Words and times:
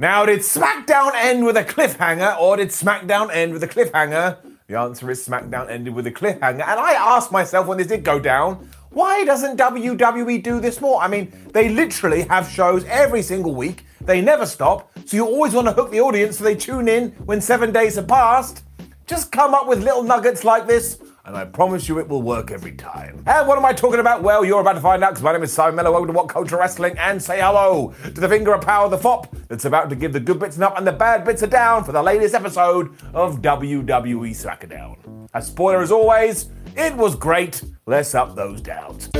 Now, 0.00 0.24
did 0.24 0.38
SmackDown 0.38 1.12
end 1.14 1.44
with 1.44 1.58
a 1.58 1.62
cliffhanger 1.62 2.40
or 2.40 2.56
did 2.56 2.68
SmackDown 2.68 3.30
end 3.30 3.52
with 3.52 3.62
a 3.62 3.68
cliffhanger? 3.68 4.38
The 4.66 4.78
answer 4.78 5.10
is 5.10 5.28
SmackDown 5.28 5.68
ended 5.68 5.94
with 5.94 6.06
a 6.06 6.10
cliffhanger. 6.10 6.66
And 6.66 6.80
I 6.80 6.94
asked 6.94 7.30
myself 7.30 7.66
when 7.66 7.76
this 7.76 7.88
did 7.88 8.02
go 8.02 8.18
down, 8.18 8.66
why 8.88 9.26
doesn't 9.26 9.58
WWE 9.58 10.42
do 10.42 10.58
this 10.58 10.80
more? 10.80 11.02
I 11.02 11.06
mean, 11.06 11.30
they 11.52 11.68
literally 11.68 12.22
have 12.22 12.48
shows 12.48 12.82
every 12.86 13.20
single 13.20 13.54
week. 13.54 13.84
They 14.00 14.22
never 14.22 14.46
stop. 14.46 14.90
So 15.04 15.18
you 15.18 15.26
always 15.26 15.52
want 15.52 15.66
to 15.68 15.74
hook 15.74 15.90
the 15.90 16.00
audience 16.00 16.38
so 16.38 16.44
they 16.44 16.56
tune 16.56 16.88
in 16.88 17.10
when 17.26 17.42
seven 17.42 17.70
days 17.70 17.96
have 17.96 18.08
passed. 18.08 18.62
Just 19.06 19.30
come 19.30 19.52
up 19.52 19.68
with 19.68 19.84
little 19.84 20.02
nuggets 20.02 20.44
like 20.44 20.66
this, 20.66 20.98
and 21.24 21.36
I 21.36 21.44
promise 21.44 21.88
you 21.88 21.98
it 21.98 22.08
will 22.08 22.22
work 22.22 22.50
every 22.50 22.72
time. 22.72 23.22
And 23.26 23.46
what 23.46 23.58
am 23.58 23.64
I 23.64 23.72
talking 23.72 24.00
about? 24.00 24.22
Well, 24.22 24.44
you're 24.44 24.60
about 24.60 24.74
to 24.74 24.80
find 24.80 25.04
out 25.04 25.10
because 25.10 25.22
my 25.22 25.32
name 25.32 25.42
is 25.42 25.52
Simon 25.52 25.76
Miller. 25.76 25.90
Welcome 25.90 26.08
to 26.08 26.12
What 26.14 26.28
Culture 26.28 26.56
Wrestling, 26.56 26.96
and 26.98 27.22
say 27.22 27.40
hello 27.40 27.94
to 28.04 28.10
the 28.10 28.28
finger 28.28 28.54
of 28.54 28.62
power, 28.62 28.88
the 28.88 28.98
fop, 28.98 29.34
that's 29.48 29.64
about 29.64 29.90
to 29.90 29.96
give 29.96 30.12
the 30.12 30.20
good 30.20 30.38
bits 30.38 30.56
an 30.56 30.62
up 30.62 30.78
and 30.78 30.86
the 30.86 30.92
bad 30.92 31.24
bits 31.24 31.42
are 31.42 31.48
down 31.48 31.84
for 31.84 31.92
the 31.92 32.02
latest 32.02 32.34
episode 32.34 32.94
of 33.12 33.42
WWE 33.42 34.30
SmackDown. 34.30 35.28
A 35.34 35.42
spoiler 35.42 35.82
as 35.82 35.92
always, 35.92 36.48
it 36.76 36.96
was 36.96 37.14
great. 37.14 37.62
Let's 37.86 38.14
up 38.14 38.34
those 38.34 38.60
downs. 38.60 39.10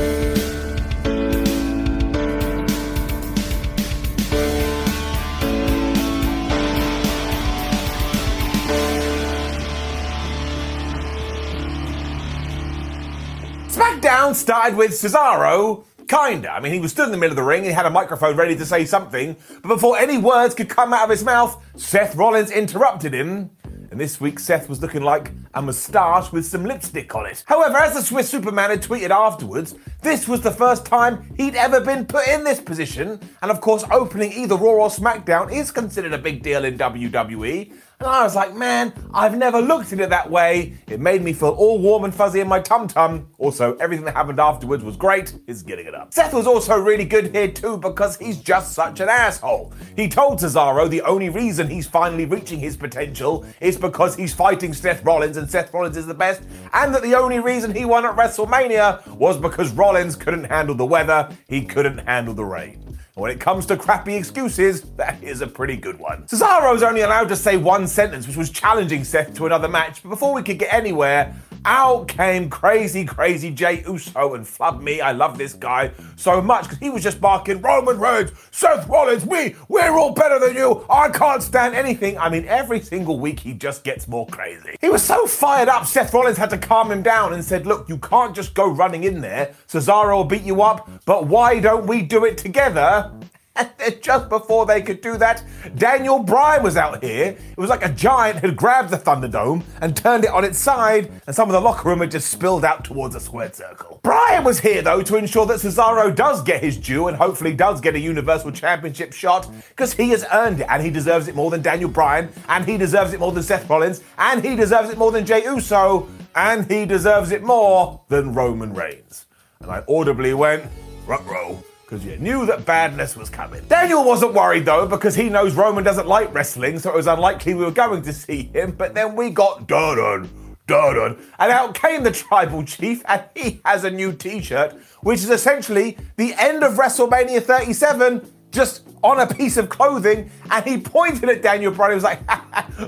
SmackDown 14.31 14.35
started 14.35 14.77
with 14.77 14.91
Cesaro, 14.91 15.83
kinda. 16.07 16.51
I 16.51 16.59
mean, 16.59 16.73
he 16.73 16.79
was 16.79 16.91
stood 16.91 17.05
in 17.05 17.11
the 17.11 17.17
middle 17.17 17.33
of 17.33 17.35
the 17.37 17.43
ring, 17.43 17.63
he 17.63 17.71
had 17.71 17.85
a 17.85 17.89
microphone 17.89 18.35
ready 18.35 18.55
to 18.55 18.65
say 18.65 18.85
something, 18.85 19.35
but 19.61 19.67
before 19.67 19.97
any 19.97 20.17
words 20.17 20.55
could 20.55 20.69
come 20.69 20.93
out 20.93 21.03
of 21.03 21.09
his 21.09 21.23
mouth, 21.23 21.61
Seth 21.75 22.15
Rollins 22.15 22.51
interrupted 22.51 23.13
him. 23.13 23.49
And 23.91 23.99
this 23.99 24.21
week, 24.21 24.39
Seth 24.39 24.69
was 24.69 24.81
looking 24.81 25.01
like 25.01 25.31
a 25.53 25.61
moustache 25.61 26.31
with 26.31 26.45
some 26.45 26.63
lipstick 26.63 27.13
on 27.13 27.25
it. 27.25 27.43
However, 27.45 27.75
as 27.77 27.93
the 27.93 28.01
Swiss 28.01 28.29
Superman 28.29 28.69
had 28.69 28.81
tweeted 28.81 29.09
afterwards, 29.09 29.75
this 30.01 30.29
was 30.29 30.39
the 30.39 30.51
first 30.51 30.85
time 30.85 31.29
he'd 31.35 31.55
ever 31.55 31.81
been 31.81 32.05
put 32.05 32.25
in 32.29 32.45
this 32.45 32.61
position. 32.61 33.19
And 33.41 33.51
of 33.51 33.59
course, 33.59 33.83
opening 33.91 34.31
either 34.31 34.55
Raw 34.55 34.83
or 34.83 34.89
SmackDown 34.89 35.51
is 35.51 35.71
considered 35.71 36.13
a 36.13 36.17
big 36.17 36.41
deal 36.41 36.63
in 36.63 36.77
WWE. 36.77 37.73
And 38.01 38.09
I 38.09 38.23
was 38.23 38.35
like, 38.35 38.55
man, 38.55 38.93
I've 39.13 39.37
never 39.37 39.61
looked 39.61 39.93
at 39.93 39.99
it 39.99 40.09
that 40.09 40.31
way. 40.31 40.73
It 40.87 40.99
made 40.99 41.21
me 41.21 41.33
feel 41.33 41.49
all 41.49 41.77
warm 41.77 42.03
and 42.03 42.11
fuzzy 42.13 42.39
in 42.39 42.47
my 42.47 42.59
tum 42.59 42.87
tum. 42.87 43.27
Also, 43.37 43.75
everything 43.75 44.05
that 44.05 44.15
happened 44.15 44.39
afterwards 44.39 44.83
was 44.83 44.95
great. 44.95 45.35
Is 45.45 45.61
getting 45.61 45.85
it 45.85 45.93
up. 45.93 46.11
Seth 46.11 46.33
was 46.33 46.47
also 46.47 46.79
really 46.79 47.05
good 47.05 47.27
here 47.27 47.47
too 47.47 47.77
because 47.77 48.17
he's 48.17 48.37
just 48.37 48.73
such 48.73 49.01
an 49.01 49.07
asshole. 49.07 49.71
He 49.95 50.09
told 50.09 50.39
Cesaro 50.39 50.89
the 50.89 51.03
only 51.03 51.29
reason 51.29 51.67
he's 51.67 51.87
finally 51.87 52.25
reaching 52.25 52.59
his 52.59 52.75
potential 52.75 53.45
is 53.59 53.77
because 53.77 54.15
he's 54.15 54.33
fighting 54.33 54.73
Seth 54.73 55.05
Rollins 55.05 55.37
and 55.37 55.47
Seth 55.47 55.71
Rollins 55.71 55.95
is 55.95 56.07
the 56.07 56.15
best, 56.15 56.41
and 56.73 56.95
that 56.95 57.03
the 57.03 57.13
only 57.13 57.37
reason 57.37 57.71
he 57.71 57.85
won 57.85 58.03
at 58.07 58.15
WrestleMania 58.15 59.05
was 59.09 59.37
because 59.37 59.71
Rollins 59.73 60.15
couldn't 60.15 60.45
handle 60.45 60.73
the 60.73 60.87
weather, 60.87 61.29
he 61.47 61.63
couldn't 61.65 61.99
handle 61.99 62.33
the 62.33 62.45
rain. 62.45 62.97
When 63.15 63.29
it 63.29 63.41
comes 63.41 63.65
to 63.65 63.75
crappy 63.75 64.15
excuses, 64.15 64.83
that 64.95 65.21
is 65.21 65.41
a 65.41 65.47
pretty 65.47 65.75
good 65.75 65.99
one. 65.99 66.23
Cesaro 66.27 66.71
was 66.71 66.81
only 66.81 67.01
allowed 67.01 67.27
to 67.27 67.35
say 67.35 67.57
one 67.57 67.85
sentence, 67.85 68.25
which 68.25 68.37
was 68.37 68.49
challenging 68.49 69.03
Seth 69.03 69.33
to 69.33 69.45
another 69.45 69.67
match, 69.67 70.01
but 70.01 70.07
before 70.07 70.33
we 70.33 70.41
could 70.41 70.57
get 70.57 70.73
anywhere, 70.73 71.35
out 71.65 72.07
came 72.07 72.49
crazy, 72.49 73.05
crazy 73.05 73.51
Jey 73.51 73.83
Uso 73.87 74.33
and 74.33 74.45
flubbed 74.45 74.81
me. 74.81 75.01
I 75.01 75.11
love 75.11 75.37
this 75.37 75.53
guy 75.53 75.91
so 76.15 76.41
much 76.41 76.63
because 76.63 76.79
he 76.79 76.89
was 76.89 77.03
just 77.03 77.21
barking 77.21 77.61
Roman 77.61 77.99
Reigns, 77.99 78.31
Seth 78.51 78.87
Rollins, 78.87 79.25
we, 79.25 79.55
we're 79.67 79.97
all 79.97 80.11
better 80.11 80.39
than 80.39 80.55
you. 80.55 80.85
I 80.89 81.09
can't 81.09 81.43
stand 81.43 81.75
anything. 81.75 82.17
I 82.17 82.29
mean, 82.29 82.45
every 82.45 82.81
single 82.81 83.19
week 83.19 83.39
he 83.39 83.53
just 83.53 83.83
gets 83.83 84.07
more 84.07 84.27
crazy. 84.27 84.75
He 84.81 84.89
was 84.89 85.03
so 85.03 85.27
fired 85.27 85.69
up, 85.69 85.85
Seth 85.85 86.13
Rollins 86.13 86.37
had 86.37 86.49
to 86.51 86.57
calm 86.57 86.91
him 86.91 87.01
down 87.01 87.33
and 87.33 87.43
said, 87.43 87.65
Look, 87.65 87.87
you 87.89 87.97
can't 87.97 88.35
just 88.35 88.53
go 88.53 88.69
running 88.69 89.03
in 89.03 89.21
there. 89.21 89.53
Cesaro 89.67 90.15
will 90.15 90.23
beat 90.23 90.43
you 90.43 90.61
up, 90.61 90.89
but 91.05 91.27
why 91.27 91.59
don't 91.59 91.85
we 91.85 92.01
do 92.01 92.25
it 92.25 92.37
together? 92.37 93.11
And 93.55 94.01
just 94.01 94.29
before 94.29 94.65
they 94.65 94.81
could 94.81 95.01
do 95.01 95.17
that, 95.17 95.43
Daniel 95.75 96.19
Bryan 96.19 96.63
was 96.63 96.77
out 96.77 97.03
here. 97.03 97.35
It 97.51 97.57
was 97.57 97.69
like 97.69 97.85
a 97.85 97.89
giant 97.89 98.39
had 98.39 98.55
grabbed 98.55 98.91
the 98.91 98.97
Thunderdome 98.97 99.63
and 99.81 99.95
turned 99.95 100.23
it 100.23 100.31
on 100.31 100.45
its 100.45 100.57
side, 100.57 101.11
and 101.27 101.35
some 101.35 101.49
of 101.49 101.53
the 101.53 101.59
locker 101.59 101.89
room 101.89 101.99
had 101.99 102.11
just 102.11 102.31
spilled 102.31 102.63
out 102.63 102.85
towards 102.85 103.13
a 103.15 103.19
squared 103.19 103.55
circle. 103.55 103.99
Bryan 104.03 104.43
was 104.43 104.59
here 104.61 104.81
though 104.81 105.01
to 105.01 105.17
ensure 105.17 105.45
that 105.47 105.59
Cesaro 105.59 106.15
does 106.15 106.41
get 106.43 106.63
his 106.63 106.77
due 106.77 107.07
and 107.07 107.17
hopefully 107.17 107.53
does 107.53 107.81
get 107.81 107.95
a 107.95 107.99
Universal 107.99 108.53
Championship 108.53 109.13
shot 109.13 109.49
because 109.69 109.93
he 109.93 110.09
has 110.09 110.25
earned 110.31 110.61
it 110.61 110.67
and 110.69 110.81
he 110.81 110.89
deserves 110.89 111.27
it 111.27 111.35
more 111.35 111.51
than 111.51 111.61
Daniel 111.61 111.89
Bryan, 111.89 112.29
and 112.47 112.65
he 112.65 112.77
deserves 112.77 113.13
it 113.13 113.19
more 113.19 113.31
than 113.31 113.43
Seth 113.43 113.69
Rollins, 113.69 114.01
and 114.17 114.43
he 114.43 114.55
deserves 114.55 114.89
it 114.89 114.97
more 114.97 115.11
than 115.11 115.25
Jey 115.25 115.43
Uso, 115.43 116.07
and 116.35 116.69
he 116.71 116.85
deserves 116.85 117.31
it 117.31 117.43
more 117.43 118.01
than 118.07 118.33
Roman 118.33 118.73
Reigns. 118.73 119.25
And 119.59 119.69
I 119.69 119.83
audibly 119.89 120.33
went, 120.33 120.63
ruh-roh 121.05 121.61
because 121.91 122.05
you 122.05 122.17
knew 122.19 122.45
that 122.45 122.65
badness 122.65 123.17
was 123.17 123.29
coming. 123.29 123.61
Daniel 123.67 124.05
wasn't 124.05 124.33
worried 124.33 124.63
though, 124.63 124.87
because 124.87 125.13
he 125.13 125.27
knows 125.27 125.55
Roman 125.55 125.83
doesn't 125.83 126.07
like 126.07 126.33
wrestling, 126.33 126.79
so 126.79 126.89
it 126.89 126.95
was 126.95 127.07
unlikely 127.07 127.53
we 127.53 127.65
were 127.65 127.71
going 127.71 128.01
to 128.03 128.13
see 128.13 128.43
him. 128.43 128.71
But 128.71 128.93
then 128.93 129.13
we 129.13 129.29
got 129.29 129.67
Durden, 129.67 130.29
Durden, 130.67 131.17
and 131.37 131.51
out 131.51 131.75
came 131.75 132.03
the 132.03 132.11
tribal 132.11 132.63
chief, 132.63 133.03
and 133.09 133.25
he 133.35 133.59
has 133.65 133.83
a 133.83 133.91
new 133.91 134.13
t 134.13 134.41
shirt, 134.41 134.73
which 135.01 135.19
is 135.19 135.29
essentially 135.29 135.97
the 136.15 136.33
end 136.37 136.63
of 136.63 136.77
WrestleMania 136.77 137.43
37 137.43 138.25
just 138.51 138.83
on 139.03 139.19
a 139.19 139.27
piece 139.27 139.57
of 139.57 139.67
clothing, 139.67 140.31
and 140.49 140.65
he 140.65 140.77
pointed 140.77 141.27
at 141.27 141.41
Daniel 141.41 141.73
Bryan. 141.73 141.91
He 141.91 141.95
was 141.95 142.03
like, 142.05 142.21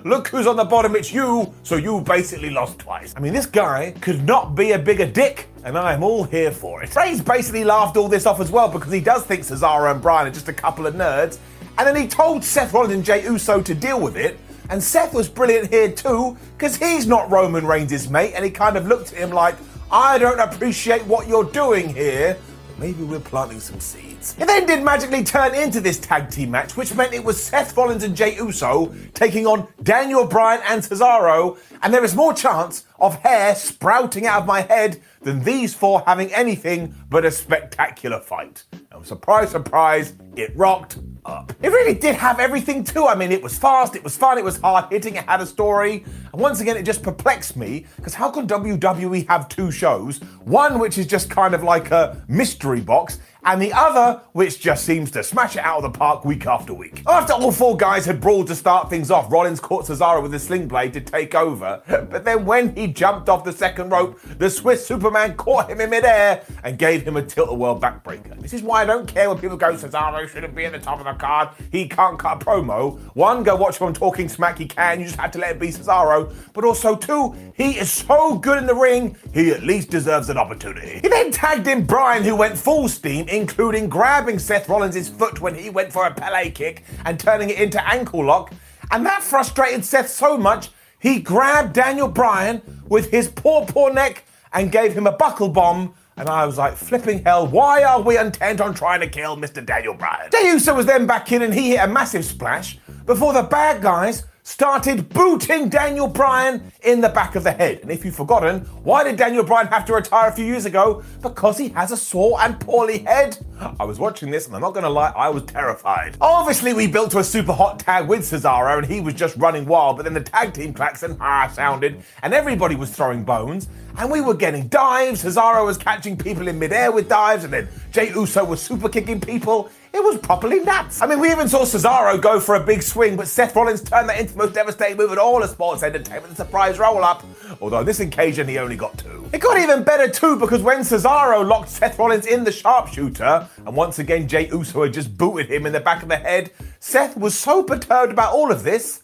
"Look 0.06 0.30
who's 0.30 0.48
on 0.48 0.56
the 0.56 0.64
bottom! 0.64 0.96
It's 0.96 1.12
you." 1.12 1.54
So 1.64 1.76
you 1.76 2.00
basically 2.00 2.52
lost 2.52 2.80
twice. 2.80 3.14
I 3.18 3.20
mean, 3.20 3.34
this 3.34 3.48
guy 3.48 3.94
could 4.00 4.24
not 4.24 4.56
be 4.56 4.72
a 4.72 4.80
bigger 4.80 5.06
dick, 5.06 5.50
and 5.64 5.78
I'm 5.78 6.04
all 6.04 6.24
here 6.24 6.52
for 6.52 6.84
it. 6.84 6.96
Reigns 6.96 7.22
basically 7.22 7.64
laughed 7.64 7.98
all 7.98 8.08
this 8.08 8.26
off 8.26 8.40
as 8.40 8.52
well 8.52 8.68
because 8.68 8.92
he 8.92 9.00
does 9.00 9.24
think 9.24 9.44
Cesaro 9.44 9.92
and 9.92 10.02
Bryan 10.02 10.28
are 10.28 10.32
just 10.32 10.50
a 10.50 10.54
couple 10.54 10.86
of 10.86 10.96
nerds, 10.96 11.38
and 11.78 11.88
then 11.88 11.96
he 11.96 12.08
told 12.08 12.44
Seth 12.44 12.74
Rollins 12.74 12.94
and 12.94 13.04
Jey 13.04 13.24
Uso 13.24 13.62
to 13.62 13.74
deal 13.74 14.00
with 14.00 14.16
it. 14.16 14.40
And 14.70 14.82
Seth 14.82 15.14
was 15.14 15.28
brilliant 15.28 15.70
here 15.70 15.92
too 15.92 16.38
because 16.58 16.78
he's 16.78 17.06
not 17.06 17.30
Roman 17.30 17.66
Reigns' 17.66 18.10
mate, 18.10 18.34
and 18.34 18.46
he 18.46 18.52
kind 18.52 18.78
of 18.78 18.88
looked 18.88 19.12
at 19.12 19.20
him 19.20 19.32
like, 19.32 19.56
"I 19.92 20.18
don't 20.18 20.40
appreciate 20.40 21.06
what 21.06 21.28
you're 21.28 21.44
doing 21.44 21.90
here." 21.90 22.38
Maybe 22.80 23.04
we're 23.04 23.20
planting 23.20 23.60
some 23.60 23.80
seeds. 23.80 24.36
It 24.40 24.48
then 24.48 24.66
did 24.66 24.84
magically 24.84 25.24
turn 25.24 25.54
into 25.54 25.80
this 25.80 26.00
tag 26.00 26.32
team 26.32 26.52
match, 26.52 26.76
which 26.76 26.94
meant 26.96 27.14
it 27.14 27.24
was 27.24 27.42
Seth 27.42 27.78
Rollins 27.78 28.04
and 28.04 28.16
Jey 28.16 28.36
Uso 28.36 28.94
taking 29.14 29.46
on 29.46 29.68
Daniel 29.84 30.26
Bryan 30.26 30.62
and 30.68 30.82
Cesaro, 30.82 31.58
and 31.84 31.94
there 31.94 32.04
is 32.04 32.16
more 32.16 32.34
chance 32.34 32.86
of 33.04 33.16
hair 33.22 33.56
sprouting 33.56 34.26
out 34.26 34.42
of 34.42 34.48
my 34.48 34.62
head 34.62 35.02
than 35.22 35.44
these 35.44 35.74
four 35.74 36.04
having 36.06 36.34
anything 36.34 36.96
but 37.10 37.26
a 37.26 37.32
spectacular 37.32 38.20
fight. 38.20 38.64
And 38.92 39.06
surprise, 39.06 39.52
surprise, 39.52 40.14
it 40.36 40.56
rocked 40.56 41.00
up. 41.26 41.54
It 41.62 41.70
really 41.70 41.94
did 41.94 42.16
have 42.16 42.40
everything 42.40 42.84
too. 42.84 43.06
I 43.06 43.16
mean, 43.16 43.32
it 43.32 43.42
was 43.42 43.58
fast, 43.58 43.96
it 43.96 44.04
was 44.04 44.18
fun, 44.18 44.38
it 44.38 44.44
was 44.44 44.58
hard 44.60 44.92
hitting, 44.92 45.16
it 45.16 45.26
had 45.26 45.42
a 45.42 45.46
story. 45.46 46.04
And 46.32 46.42
once 46.42 46.60
again, 46.60 46.78
it 46.78 46.84
just 46.84 47.04
perplexed 47.04 47.56
me 47.56 47.86
because 47.96 48.14
how 48.14 48.30
can 48.30 48.48
WWE 48.48 49.28
have 49.28 49.48
two 49.50 49.72
shows? 49.72 50.20
One 50.44 50.80
which 50.80 50.98
is 50.98 51.08
just 51.08 51.30
kind 51.30 51.54
of 51.54 51.64
like 51.64 51.92
a 51.92 52.24
mystery 52.28 52.82
box, 52.82 53.20
and 53.46 53.62
the 53.62 53.74
other 53.74 54.22
which 54.32 54.60
just 54.60 54.86
seems 54.86 55.12
to 55.12 55.24
smash 55.24 55.56
it 55.56 55.64
out 55.64 55.78
of 55.78 55.84
the 55.84 55.98
park 55.98 56.24
week 56.26 56.46
after 56.46 56.74
week. 56.74 57.04
After 57.08 57.34
all 57.34 57.52
four 57.52 57.76
guys 57.76 58.06
had 58.06 58.22
brawled 58.22 58.48
to 58.48 58.56
start 58.56 58.90
things 58.90 59.12
off, 59.12 59.32
Rollins 59.32 59.60
caught 59.60 59.86
Cesaro 59.86 60.22
with 60.22 60.34
a 60.34 60.40
sling 60.40 60.68
blade 60.68 60.94
to 60.94 61.02
take 61.02 61.36
over. 61.36 61.82
But 62.14 62.26
then 62.26 62.46
when 62.46 62.76
he 62.76 62.88
jumped 62.94 63.30
off 63.30 63.44
the 63.44 63.52
second 63.52 63.90
rope, 63.90 64.20
the 64.38 64.50
Swiss 64.50 64.86
Superman 64.86 65.36
caught 65.36 65.70
him 65.70 65.82
in 65.82 65.90
midair 65.90 66.44
and 66.64 66.78
gave 66.78 67.04
him 67.04 67.18
a 67.18 67.24
tilt-a-whirl 67.24 67.80
backbreaker. 67.80 68.40
This 68.42 68.54
is 68.54 68.62
why 68.62 68.84
I 68.84 68.86
don't 68.86 69.08
care 69.08 69.30
when 69.30 69.40
people 69.40 69.58
go, 69.58 69.74
Cesaro 69.74 70.28
shouldn't 70.28 70.56
be 70.56 70.66
at 70.66 70.72
the 70.72 70.80
top 70.80 71.00
of 71.00 71.06
the 71.06 71.14
card. 71.14 71.50
He 71.72 71.88
can't 71.88 72.18
cut 72.18 72.42
a 72.42 72.46
promo. 72.46 73.00
One, 73.16 73.44
go 73.44 73.56
watch 73.56 73.78
him 73.78 73.88
on 73.88 73.94
Talking 73.94 74.30
Smack. 74.30 74.58
He 74.58 74.66
can. 74.66 75.00
You 75.00 75.06
just 75.06 75.20
have 75.20 75.32
to 75.32 75.40
let 75.40 75.52
it 75.52 75.60
be 75.60 75.68
Cesaro. 75.70 76.34
But 76.54 76.66
also, 76.66 76.96
two, 76.96 77.36
he 77.56 77.78
is 77.78 77.92
so 77.92 78.38
good 78.38 78.58
in 78.58 78.66
the 78.66 78.76
ring, 78.76 79.16
he 79.34 79.52
at 79.52 79.64
least 79.64 79.90
deserves 79.90 80.30
an 80.30 80.38
opportunity. 80.38 81.00
He 81.00 81.08
then 81.08 81.32
tagged 81.32 81.68
in 81.68 81.86
Bryan, 81.86 82.24
who 82.24 82.36
went 82.36 82.58
full 82.58 82.88
steam, 82.88 83.28
including 83.28 83.90
grabbing 83.90 84.40
Seth 84.40 84.70
Rollins' 84.70 85.10
foot 85.10 85.42
when 85.42 85.56
he 85.56 85.70
went 85.70 85.92
for 85.92 86.06
a 86.06 86.14
Pele 86.14 86.52
kick 86.52 86.84
and 87.06 87.20
turning 87.20 87.50
it 87.50 87.60
into 87.60 87.86
ankle 87.88 88.26
lock. 88.26 88.54
And 88.92 89.06
that 89.06 89.24
frustrated 89.24 89.84
Seth 89.84 90.10
so 90.10 90.38
much, 90.38 90.70
he 91.04 91.20
grabbed 91.20 91.74
Daniel 91.74 92.08
Bryan 92.08 92.62
with 92.88 93.12
his 93.12 93.28
poor, 93.28 93.66
poor 93.66 93.94
neck 93.94 94.24
and 94.54 94.72
gave 94.72 94.94
him 94.94 95.06
a 95.06 95.12
buckle 95.12 95.50
bomb. 95.50 95.94
And 96.16 96.30
I 96.30 96.46
was 96.46 96.58
like, 96.58 96.76
flipping 96.76 97.24
hell, 97.26 97.46
why 97.46 97.84
are 97.84 98.02
we 98.02 98.18
intent 98.18 98.62
on 98.62 98.74
trying 98.74 99.02
to 99.02 99.08
kill 99.08 99.36
Mr. 99.36 99.64
Daniel 99.64 99.96
Bryan? 99.96 100.32
Jey 100.32 100.54
was 100.72 100.86
then 100.86 101.06
back 101.06 101.30
in 101.34 101.42
and 101.42 101.54
he 101.54 101.72
hit 101.72 101.80
a 101.84 101.88
massive 101.88 102.24
splash 102.24 102.80
before 103.06 103.34
the 103.34 103.44
bad 103.44 103.82
guys 103.82 104.24
started 104.44 105.08
booting 105.10 105.70
Daniel 105.70 106.08
Bryan 106.08 106.72
in 106.84 107.00
the 107.00 107.10
back 107.10 107.36
of 107.36 107.44
the 107.44 107.52
head. 107.52 107.80
And 107.82 107.90
if 107.90 108.04
you've 108.04 108.16
forgotten, 108.16 108.60
why 108.84 109.04
did 109.04 109.16
Daniel 109.16 109.44
Bryan 109.44 109.68
have 109.68 109.86
to 109.86 109.94
retire 109.94 110.30
a 110.30 110.32
few 110.34 110.46
years 110.46 110.66
ago? 110.66 111.02
Because 111.22 111.58
he 111.58 111.70
has 111.70 111.92
a 111.92 111.98
sore 111.98 112.40
and 112.42 112.60
poorly 112.60 113.00
head. 113.00 113.38
I 113.80 113.86
was 113.86 114.00
watching 114.00 114.30
this 114.30 114.46
and 114.48 114.56
I'm 114.56 114.62
not 114.62 114.74
gonna 114.74 114.90
lie, 114.90 115.14
I 115.16 115.30
was 115.30 115.44
terrified. 115.44 116.18
Obviously, 116.20 116.74
we 116.74 116.88
built 116.88 117.12
to 117.12 117.20
a 117.20 117.24
super 117.24 117.54
hot 117.54 117.80
tag 117.80 118.08
with 118.08 118.22
Cesaro 118.22 118.78
and 118.78 118.86
he 118.86 119.00
was 119.00 119.14
just 119.14 119.38
running 119.38 119.66
wild, 119.66 119.96
but 119.96 120.04
then 120.04 120.14
the 120.14 120.22
tag 120.22 120.54
team 120.54 120.74
klaxon 120.74 121.16
ah 121.22 121.48
sounded 121.48 122.04
and 122.22 122.34
everybody 122.34 122.76
was 122.76 122.90
throwing 122.90 123.24
bones 123.24 123.70
and 123.98 124.12
we 124.12 124.20
were 124.20 124.34
getting 124.34 124.68
dives. 124.68 125.24
Cesaro 125.24 125.66
was 125.66 125.78
catching 125.78 126.18
people 126.18 126.50
in 126.50 126.60
midair 126.60 126.92
with 126.92 127.08
dives 127.08 127.46
and 127.46 127.54
then 127.54 127.70
Jey 127.92 128.10
Uso 128.10 128.44
was 128.44 128.62
super 128.62 128.90
kicking 128.90 129.22
people. 129.22 129.70
It 129.94 130.04
was 130.04 130.18
properly 130.18 130.60
nuts. 130.60 131.04
I 131.04 131.06
mean, 131.06 131.20
we 131.20 131.32
even 131.32 131.48
saw 131.48 131.66
Cesaro 131.66 132.20
go 132.20 132.40
for 132.40 132.56
a 132.56 132.60
big 132.60 132.82
swing, 132.82 133.16
but 133.16 133.28
Seth 133.28 133.56
Rollins 133.56 133.80
turned 133.80 134.10
that 134.10 134.20
into 134.20 134.34
the 134.34 134.40
most 134.40 134.56
devastating 134.56 134.98
move 134.98 135.12
in 135.12 135.20
all 135.20 135.44
of 135.44 135.50
sports 135.52 135.84
entertainment, 135.84 136.30
the 136.30 136.36
surprise 136.36 136.80
roll 136.80 137.04
up. 137.04 137.24
Although 137.62 137.84
this 137.84 138.00
occasion 138.00 138.48
he 138.48 138.58
only 138.58 138.76
got 138.76 138.98
two. 138.98 139.30
It 139.32 139.40
got 139.40 139.60
even 139.60 139.84
better 139.84 140.10
too 140.10 140.36
because 140.40 140.64
when 140.64 140.80
Cesaro 140.80 141.48
locked 141.48 141.70
Seth 141.70 142.00
Rollins 142.00 142.26
in 142.26 142.44
the 142.44 142.52
sharpshooter, 142.52 143.48
and 143.68 143.76
once 143.76 144.00
again 144.00 144.28
Jey 144.28 144.48
Uso 144.48 144.82
had 144.82 144.94
just 144.94 145.16
booted 145.16 145.52
him 145.52 145.68
in 145.68 145.74
the 145.74 145.80
back 145.80 146.02
of 146.02 146.10
the 146.10 146.18
head, 146.18 146.50
Seth 146.80 147.16
was 147.16 147.38
so 147.38 147.62
perturbed 147.62 148.12
about 148.12 148.34
all 148.34 148.52
of 148.52 148.64
this 148.64 149.04